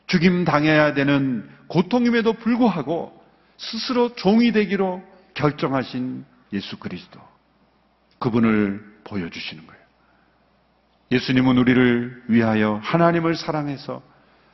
죽임 0.06 0.44
당해야 0.44 0.94
되는 0.94 1.48
고통임에도 1.68 2.34
불구하고 2.34 3.18
스스로 3.56 4.14
종이 4.14 4.52
되기로 4.52 5.02
결정하신 5.34 6.24
예수 6.52 6.78
그리스도. 6.78 7.20
그분을 8.18 9.00
보여주시는 9.04 9.66
거예요. 9.66 9.77
예수님은 11.10 11.56
우리를 11.56 12.24
위하여 12.28 12.80
하나님을 12.82 13.34
사랑해서 13.34 14.02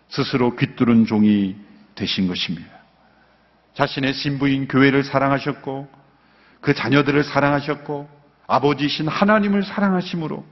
스스로 0.09 0.55
귀뚫은 0.57 1.07
종이 1.07 1.57
되신 1.95 2.29
것입니다. 2.29 2.71
자신의 3.75 4.15
신부인 4.15 4.69
교회를 4.69 5.03
사랑하셨고 5.03 5.89
그 6.61 6.75
자녀들을 6.75 7.25
사랑하셨고 7.25 8.09
아버지신 8.47 9.09
하나님을 9.09 9.65
사랑하심으로 9.65 10.47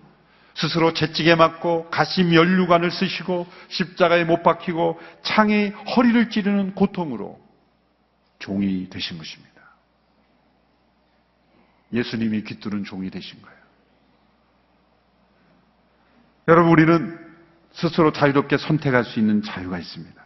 스스로 0.55 0.93
채찍에 0.93 1.35
맞고 1.35 1.89
가심 1.91 2.35
연류관을 2.35 2.91
쓰시고 2.91 3.47
십자가에 3.69 4.25
못 4.25 4.43
박히고 4.43 5.01
창에 5.23 5.69
허리를 5.69 6.31
찌르는 6.31 6.75
고통으로 6.75 7.41
종이 8.39 8.91
되신 8.91 9.19
것입니다. 9.19 9.53
예수님이 11.93 12.43
귀뚫은 12.43 12.85
종이 12.85 13.11
되신 13.11 13.41
거예요. 13.41 13.62
여러분, 16.49 16.73
우리는 16.73 17.19
스스로 17.73 18.13
자유롭게 18.13 18.59
선택할 18.59 19.05
수 19.05 19.19
있는 19.19 19.43
자유가 19.43 19.79
있습니다. 19.79 20.23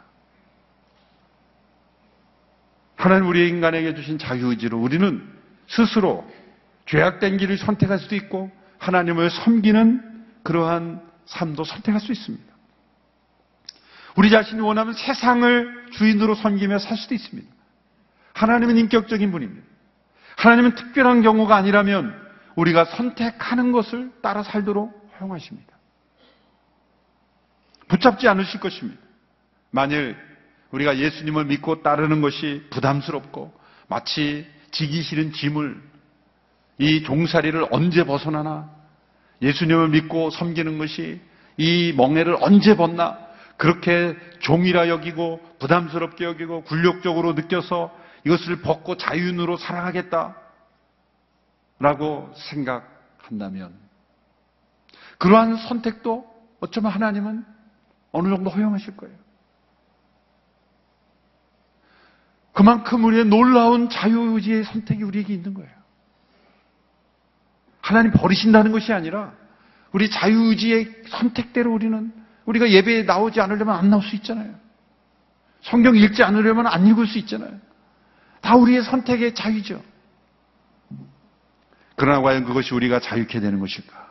하나님 2.97 3.29
우리 3.29 3.49
인간에게 3.49 3.95
주신 3.95 4.19
자유의지로 4.19 4.79
우리는 4.79 5.23
스스로 5.69 6.29
죄악된 6.87 7.37
길을 7.37 7.59
선택할 7.59 7.99
수도 7.99 8.17
있고 8.17 8.51
하나님을 8.79 9.31
섬기는 9.31 10.25
그러한 10.43 11.03
삶도 11.27 11.65
선택할 11.65 12.01
수 12.01 12.13
있습니다. 12.13 12.45
우리 14.17 14.31
자신이 14.31 14.61
원하면 14.61 14.95
세상을 14.95 15.91
주인으로 15.93 16.35
섬기며 16.35 16.79
살 16.79 16.97
수도 16.97 17.15
있습니다. 17.15 17.49
하나님은 18.33 18.79
인격적인 18.79 19.31
분입니다. 19.31 19.67
하나님은 20.37 20.75
특별한 20.75 21.23
경우가 21.23 21.55
아니라면 21.55 22.15
우리가 22.55 22.87
선택하는 22.87 23.73
것을 23.73 24.13
따라 24.23 24.43
살도록 24.43 25.11
허용하십니다. 25.21 25.76
붙잡지 27.89 28.29
않으실 28.29 28.61
것입니다. 28.61 29.01
만일 29.71 30.17
우리가 30.71 30.99
예수님을 30.99 31.45
믿고 31.47 31.83
따르는 31.83 32.21
것이 32.21 32.67
부담스럽고 32.71 33.53
마치 33.89 34.47
지기 34.71 35.03
싫은 35.03 35.33
짐을 35.33 35.81
이 36.79 37.03
종살이를 37.05 37.69
언제 37.71 38.05
벗어나나 38.05 38.71
예수님을 39.43 39.89
믿고 39.89 40.31
섬기는 40.31 40.79
것이 40.79 41.21
이 41.57 41.93
멍해를 41.97 42.37
언제 42.41 42.77
벗나 42.77 43.19
그렇게 43.57 44.17
종이라 44.41 44.89
여기고 44.89 45.41
부담스럽게 45.59 46.25
여기고 46.25 46.65
굴욕적으로 46.65 47.33
느껴서 47.33 47.97
이것을 48.25 48.61
벗고 48.61 48.97
자윤으로 48.97 49.57
살아가겠다 49.57 50.37
라고 51.79 52.33
생각한다면 52.35 53.73
그러한 55.19 55.57
선택도 55.57 56.27
어쩌면 56.61 56.93
하나님은 56.93 57.56
어느 58.17 58.29
정도 58.29 58.51
허용하실 58.51 58.97
거예요. 58.97 59.15
그만큼 62.53 63.05
우리의 63.05 63.27
놀라운 63.27 63.91
자유의지의 63.91 64.65
선택이 64.65 65.03
우리에게 65.03 65.35
있는 65.35 65.53
거예요. 65.53 65.71
하나님 67.83 68.13
버리신다는 68.13 68.73
것이 68.73 68.93
아니라 68.95 69.35
우리 69.93 70.11
자유의지의 70.11 71.03
선택대로 71.09 71.73
우리는 71.73 72.13
우리가 72.47 72.71
예배에 72.71 73.03
나오지 73.03 73.41
않으려면 73.41 73.77
안 73.77 73.91
나올 73.91 74.03
수 74.03 74.17
있잖아요. 74.17 74.55
성경 75.61 75.95
읽지 75.95 76.23
않으려면 76.23 76.67
안 76.67 76.87
읽을 76.87 77.07
수 77.07 77.19
있잖아요. 77.19 77.59
다 78.41 78.57
우리의 78.57 78.83
선택의 78.83 79.35
자유죠. 79.35 79.83
그러나 81.97 82.23
과연 82.23 82.45
그것이 82.45 82.75
우리가 82.75 83.01
자유케 83.01 83.41
되는 83.41 83.61
것일까? 83.61 84.06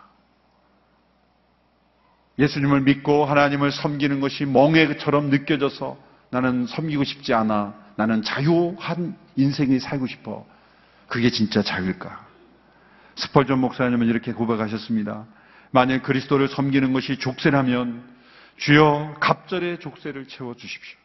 예수님을 2.38 2.82
믿고 2.82 3.26
하나님을 3.26 3.72
섬기는 3.72 4.20
것이 4.20 4.46
멍해처럼 4.46 5.30
느껴져서 5.30 5.98
나는 6.32 6.66
섬기고 6.68 7.04
싶지 7.04 7.34
않아. 7.34 7.74
나는 7.96 8.22
자유한 8.24 9.16
인생이 9.36 9.80
살고 9.80 10.08
싶어. 10.08 10.46
그게 11.08 11.30
진짜 11.30 11.62
자유일까? 11.62 12.26
스펄전 13.16 13.60
목사님은 13.60 14.08
이렇게 14.08 14.34
고백하셨습니다. 14.34 15.26
만약 15.72 16.04
그리스도를 16.04 16.50
섬기는 16.50 16.92
것이 16.94 17.18
족쇄라면 17.18 18.04
주여 18.58 19.16
갑절의 19.20 19.80
족쇄를 19.80 20.28
채워 20.28 20.56
주십시오. 20.56 20.98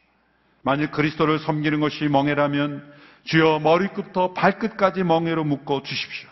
만약 0.62 0.90
그리스도를 0.90 1.38
섬기는 1.38 1.80
것이 1.80 2.08
멍해라면 2.08 2.92
주여 3.24 3.60
머리끝부터 3.60 4.34
발끝까지 4.34 5.04
멍해로 5.04 5.44
묶어 5.44 5.82
주십시오. 5.82 6.28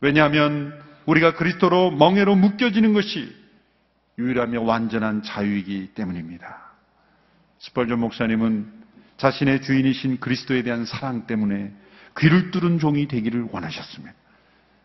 왜냐하면 0.00 0.78
우리가 1.06 1.34
그리스도로 1.34 1.92
멍해로 1.92 2.34
묶여지는 2.34 2.92
것이 2.92 3.45
유일하며 4.18 4.62
완전한 4.62 5.22
자유이기 5.22 5.92
때문입니다. 5.94 6.66
스펄전 7.58 7.98
목사님은 8.00 8.72
자신의 9.16 9.62
주인이신 9.62 10.20
그리스도에 10.20 10.62
대한 10.62 10.84
사랑 10.84 11.26
때문에 11.26 11.72
귀를 12.18 12.50
뚫은 12.50 12.78
종이 12.78 13.08
되기를 13.08 13.48
원하셨습니다. 13.50 14.14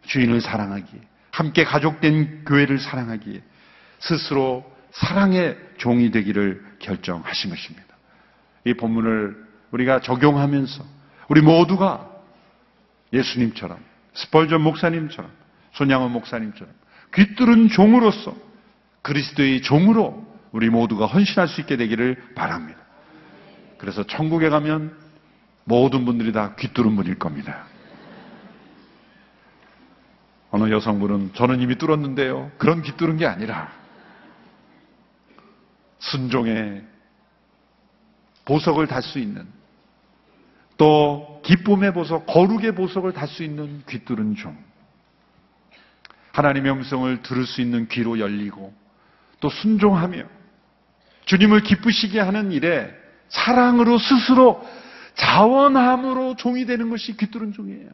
주인을 0.05 0.41
사랑하기에, 0.41 0.99
함께 1.31 1.63
가족된 1.63 2.45
교회를 2.45 2.79
사랑하기에, 2.79 3.41
스스로 3.99 4.69
사랑의 4.91 5.57
종이 5.77 6.11
되기를 6.11 6.63
결정하신 6.79 7.49
것입니다. 7.49 7.87
이 8.65 8.73
본문을 8.73 9.47
우리가 9.71 10.01
적용하면서 10.01 10.83
우리 11.29 11.41
모두가 11.41 12.09
예수님처럼, 13.13 13.79
스펄전 14.13 14.61
목사님처럼, 14.61 15.31
손양원 15.73 16.11
목사님처럼 16.11 16.73
귀 17.13 17.35
뚫은 17.35 17.69
종으로서 17.69 18.35
그리스도의 19.01 19.61
종으로 19.61 20.25
우리 20.51 20.69
모두가 20.69 21.05
헌신할 21.05 21.47
수 21.47 21.61
있게 21.61 21.77
되기를 21.77 22.33
바랍니다. 22.35 22.79
그래서 23.77 24.03
천국에 24.05 24.49
가면 24.49 24.95
모든 25.63 26.05
분들이 26.05 26.31
다 26.31 26.55
귀뚫은 26.55 26.95
분일 26.95 27.17
겁니다. 27.17 27.65
어느 30.51 30.69
여성분은 30.69 31.33
저는 31.33 31.61
이미 31.61 31.77
뚫었는데요. 31.77 32.51
그런 32.57 32.81
귀뚫은 32.81 33.17
게 33.17 33.25
아니라 33.25 33.71
순종의 35.99 36.85
보석을 38.45 38.87
달 38.87 39.01
수 39.01 39.19
있는 39.19 39.47
또 40.77 41.41
기쁨의 41.45 41.93
보석, 41.93 42.25
거룩의 42.25 42.75
보석을 42.75 43.13
달 43.13 43.27
수 43.27 43.43
있는 43.43 43.83
귀뚫은 43.87 44.35
종. 44.35 44.57
하나님의 46.33 46.71
음성을 46.71 47.21
들을 47.21 47.45
수 47.45 47.61
있는 47.61 47.87
귀로 47.87 48.19
열리고 48.19 48.73
또 49.41 49.49
순종하며 49.49 50.23
주님을 51.25 51.63
기쁘시게 51.63 52.19
하는 52.19 52.51
일에 52.54 52.89
사랑으로 53.27 53.97
스스로 53.97 54.65
자원함으로 55.15 56.36
종이 56.38 56.65
되는 56.65 56.89
것이 56.89 57.17
귀뚫은 57.17 57.51
종이에요. 57.51 57.89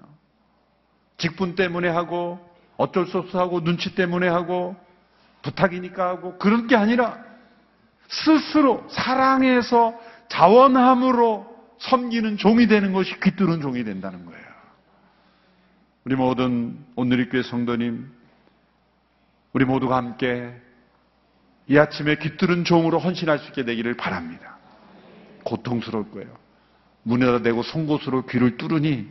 직분 1.18 1.56
때문에 1.56 1.90
하고 1.90 2.40
어쩔 2.78 3.08
수 3.08 3.18
없어 3.18 3.40
하고 3.40 3.64
눈치 3.64 3.96
때문에 3.96 4.28
하고 4.28 4.76
부탁이니까 5.42 6.08
하고 6.08 6.38
그런 6.38 6.68
게 6.68 6.76
아니라 6.76 7.18
스스로 8.08 8.86
사랑해서 8.90 10.00
자원함으로 10.30 11.58
섬기는 11.80 12.38
종이 12.38 12.68
되는 12.68 12.94
것이 12.94 13.20
귀뚫은 13.20 13.62
종이 13.62 13.84
된다는 13.84 14.26
거예요. 14.26 14.48
우리 16.06 16.16
모든 16.16 16.86
오늘리교회 16.96 17.44
성도님, 17.44 18.10
우리 19.54 19.66
모두가 19.66 19.98
함께 19.98 20.54
이 21.70 21.78
아침에 21.78 22.16
귀뚫은 22.16 22.64
종으로 22.64 23.00
헌신할 23.00 23.40
수 23.40 23.48
있게 23.48 23.66
되기를 23.66 23.96
바랍니다. 23.96 24.58
고통스러울 25.44 26.12
거예요. 26.12 26.30
문에다 27.04 27.42
대고 27.42 27.64
송곳으로 27.64 28.26
귀를 28.26 28.58
뚫으니 28.58 29.08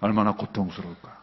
얼마나 0.00 0.34
고통스러울까. 0.34 1.20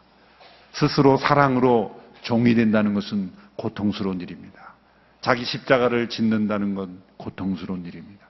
스스로 0.74 1.18
사랑으로 1.18 2.00
종이 2.22 2.54
된다는 2.54 2.94
것은 2.94 3.32
고통스러운 3.56 4.22
일입니다. 4.22 4.74
자기 5.22 5.44
십자가를 5.46 6.10
짓는다는 6.10 6.76
건 6.76 7.02
고통스러운 7.18 7.86
일입니다. 7.86 8.28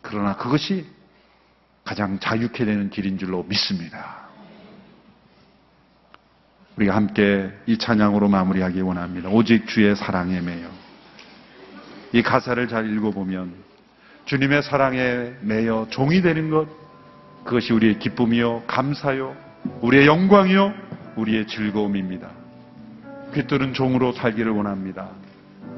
그러나 0.00 0.36
그것이 0.36 0.86
가장 1.84 2.18
자유케 2.20 2.64
되는 2.64 2.90
길인 2.90 3.18
줄로 3.18 3.42
믿습니다. 3.44 4.28
우리가 6.76 6.94
함께 6.94 7.52
이 7.66 7.76
찬양으로 7.76 8.28
마무리하기 8.28 8.80
원합니다. 8.82 9.28
오직 9.30 9.66
주의 9.66 9.96
사랑에 9.96 10.40
매여. 10.40 10.87
이 12.12 12.22
가사를 12.22 12.68
잘 12.68 12.90
읽어보면 12.90 13.52
주님의 14.24 14.62
사랑에 14.62 15.32
매여 15.40 15.86
종이 15.90 16.20
되는 16.22 16.50
것, 16.50 16.66
그것이 17.44 17.72
우리의 17.72 17.98
기쁨이요, 17.98 18.64
감사요, 18.66 19.34
우리의 19.80 20.06
영광이요, 20.06 20.72
우리의 21.16 21.46
즐거움입니다. 21.46 22.28
귀뚫은 23.34 23.72
종으로 23.72 24.12
살기를 24.12 24.52
원합니다. 24.52 25.08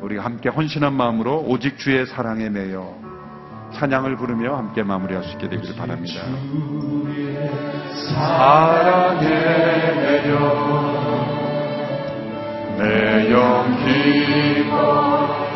우리가 0.01 0.25
함께 0.25 0.49
헌신한 0.49 0.93
마음으로 0.93 1.45
오직 1.47 1.79
주의 1.79 2.05
사랑에 2.07 2.49
매여 2.49 2.99
찬양을 3.75 4.17
부르며 4.17 4.57
함께 4.57 4.83
마무리할 4.83 5.23
수 5.25 5.33
있게 5.33 5.49
되기를 5.49 5.77
바랍니다. 5.77 6.23
사랑에 8.09 9.29
매여 10.01 10.81
내 12.79 13.31
영기가 13.33 15.30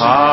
찬 0.00 0.29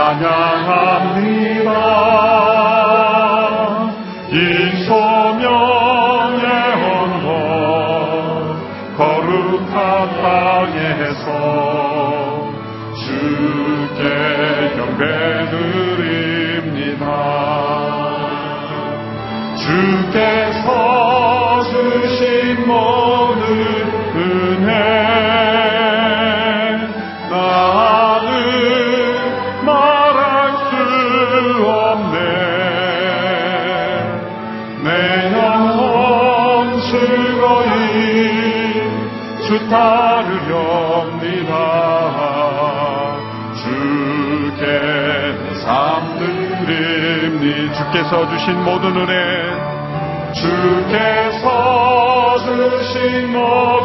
따르렵니다. 39.78 41.54
주께 43.54 44.64
삼드립니 45.64 47.46
주께서 47.74 48.28
주신 48.30 48.64
모든 48.64 48.98
은혜 48.98 49.14
주께서 50.34 51.46
주신 52.44 53.32
모든 53.32 53.77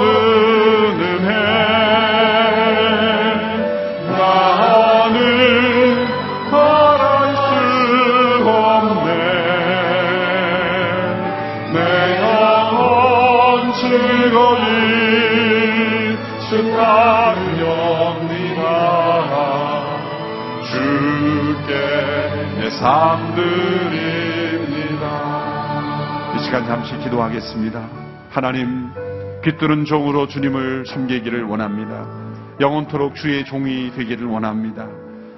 드립니다 23.36 24.66
이 26.34 26.44
시간 26.44 26.66
잠시 26.66 26.98
기도하겠습니다 26.98 27.88
하나님 28.28 28.90
귀뚫은 29.44 29.84
종으로 29.84 30.26
주님을 30.26 30.86
섬기기를 30.86 31.44
원합니다 31.44 32.04
영원토록 32.60 33.14
주의 33.14 33.44
종이 33.44 33.92
되기를 33.92 34.26
원합니다 34.26 34.88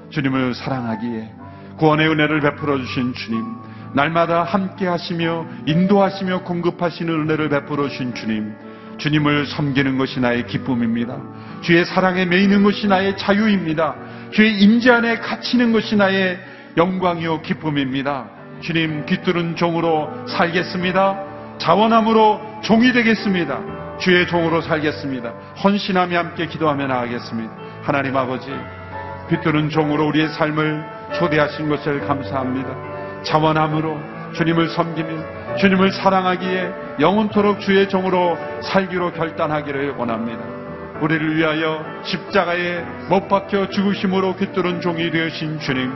주님을 0.09 0.55
사랑하기에 0.55 1.33
구원의 1.77 2.09
은혜를 2.09 2.41
베풀어 2.41 2.79
주신 2.79 3.13
주님 3.13 3.45
날마다 3.93 4.43
함께 4.43 4.87
하시며 4.87 5.45
인도하시며 5.67 6.45
공급하시는 6.45 7.13
은혜를 7.13 7.51
베풀어 7.51 7.91
주신 7.91 8.15
주님 8.15 8.55
주님을 8.97 9.47
섬기는 9.47 9.99
것이 9.99 10.21
나의 10.21 10.47
기쁨입니다. 10.47 11.19
주의 11.63 11.85
사랑에 11.85 12.27
매이는 12.27 12.63
것이 12.63 12.87
나의 12.87 13.17
자유입니다. 13.17 13.97
주의 14.31 14.57
임재 14.61 14.89
안에 14.93 15.19
갇히는 15.19 15.73
것이 15.73 15.97
나의 15.97 16.39
영광이요 16.77 17.43
기쁨입니다. 17.43 18.27
주님 18.61 19.07
귀뚫은 19.07 19.57
종으로 19.57 20.27
살겠습니다. 20.27 21.59
자원함으로 21.59 22.61
종이 22.63 22.93
되겠습니다. 22.93 23.99
주의 23.99 24.27
종으로 24.27 24.61
살겠습니다. 24.61 25.33
헌신하며 25.63 26.19
함께 26.19 26.47
기도하며 26.47 26.87
나가겠습니다. 26.87 27.53
하나님 27.83 28.17
아버지 28.17 28.51
귀뚫은 29.31 29.71
종으로 29.71 30.07
우리의 30.09 30.29
삶을 30.31 30.85
초대하신 31.19 31.69
것을 31.69 32.01
감사합니다. 32.07 33.23
자원함으로 33.23 34.15
주님을 34.35 34.71
섬기며 34.71 35.57
주님을 35.57 35.93
사랑하기에 35.93 36.73
영원토록 37.01 37.61
주의 37.61 37.89
종으로 37.89 38.37
살기로 38.63 39.13
결단하기를 39.13 39.93
원합니다. 39.93 40.43
우리를 41.01 41.37
위하여 41.37 41.85
십자가에 42.05 42.81
못 43.09 43.29
박혀 43.29 43.69
죽으심으로 43.69 44.37
귀뚫은 44.37 44.81
종이 44.81 45.11
되으신 45.11 45.61
주님, 45.61 45.93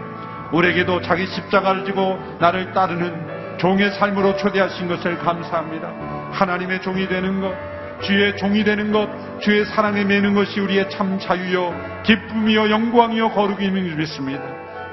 우리에게도 0.53 1.03
자기 1.03 1.27
십자가를 1.27 1.85
지고 1.85 2.19
나를 2.41 2.73
따르는 2.73 3.59
종의 3.59 3.93
삶으로 3.93 4.37
초대하신 4.37 4.89
것을 4.89 5.19
감사합니다. 5.19 5.89
하나님의 6.33 6.81
종이 6.83 7.09
되는 7.09 7.41
것, 7.41 7.55
주의 8.03 8.37
종이 8.37 8.65
되는 8.65 8.93
것, 8.93 9.09
주의 9.41 9.65
사랑에 9.67 10.05
매는 10.05 10.35
것이 10.35 10.61
우리의 10.61 10.89
참 10.91 11.19
자유요, 11.19 11.75
기쁨이요, 12.05 12.71
영광이요, 12.71 13.31
거룩임을 13.31 13.97
믿습니다. 13.97 14.43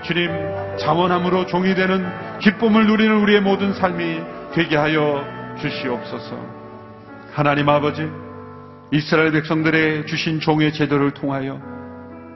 주님, 0.03 0.29
자원함으로 0.77 1.45
종이 1.45 1.73
되는 1.75 2.05
기쁨을 2.39 2.87
누리는 2.87 3.15
우리의 3.17 3.41
모든 3.41 3.73
삶이 3.73 4.21
되게 4.53 4.75
하여 4.75 5.23
주시옵소서. 5.59 6.37
하나님 7.33 7.69
아버지, 7.69 8.07
이스라엘 8.91 9.31
백성들의 9.31 10.07
주신 10.07 10.39
종의 10.39 10.73
제도를 10.73 11.11
통하여 11.11 11.59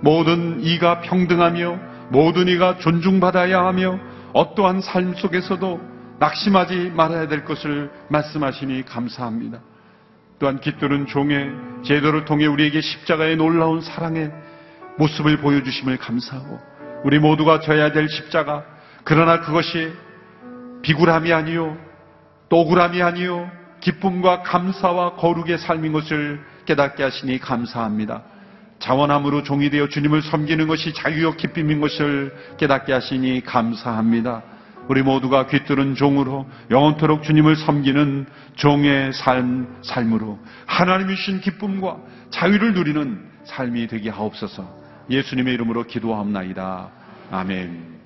모든 0.02 0.60
이가 0.62 1.02
평등하며 1.02 1.89
모든 2.10 2.48
이가 2.48 2.78
존중받아야 2.80 3.64
하며 3.66 4.00
어떠한 4.34 4.82
삶 4.82 5.14
속에서도 5.16 5.80
낙심하지 6.20 6.92
말아야 6.96 7.28
될 7.28 7.46
것을 7.46 7.92
말씀하시니 8.10 8.86
감사합니다. 8.86 9.60
또한 10.40 10.60
깃들은 10.60 11.08
종의 11.08 11.52
제도를 11.84 12.26
통해 12.26 12.46
우리에게 12.46 12.82
십자가의 12.82 13.38
놀라운 13.38 13.82
사랑의 13.82 14.32
모습을 14.98 15.38
보여주심을 15.38 15.98
감사하고 15.98 16.60
우리 17.04 17.20
모두가 17.20 17.62
져야 17.62 17.92
될 17.92 18.10
십자가 18.10 18.66
그러나 19.04 19.40
그것이 19.40 19.94
비굴함이 20.82 21.32
아니요 21.32 21.78
또굴함이 22.50 23.02
아니요 23.02 23.50
기쁨과 23.82 24.44
감사와 24.44 25.16
거룩의 25.16 25.58
삶인 25.58 25.94
것을 25.94 26.44
깨닫게 26.66 27.04
하시니 27.04 27.40
감사합니다. 27.40 28.24
자원함으로 28.80 29.44
종이 29.44 29.70
되어 29.70 29.88
주님을 29.88 30.22
섬기는 30.22 30.68
것이 30.68 30.94
자유요 30.94 31.34
기쁨인 31.34 31.82
것을 31.82 32.34
깨닫게 32.58 32.94
하시니 32.94 33.44
감사합니다. 33.44 34.44
우리 34.88 35.04
모두가 35.04 35.46
귀뚫은 35.48 35.96
종으로 35.96 36.48
영원토록 36.72 37.22
주님을 37.22 37.56
섬기는 37.58 38.26
종의 38.56 39.14
삶, 39.14 39.78
삶으로 39.84 40.40
하나님이 40.66 41.16
주신 41.16 41.42
기쁨과 41.42 41.98
자유를 42.32 42.74
누리는 42.74 43.30
삶이 43.44 43.88
되게 43.88 44.10
하옵소서 44.10 44.68
예수님의 45.10 45.54
이름으로 45.56 45.84
기도하옵나이다. 45.84 46.90
아멘. 47.32 48.00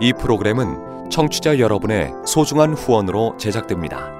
이 0.00 0.12
프로그램은 0.14 1.10
청취자 1.10 1.58
여러분의 1.58 2.12
소중한 2.24 2.72
후원으로 2.72 3.36
제작됩니다. 3.38 4.19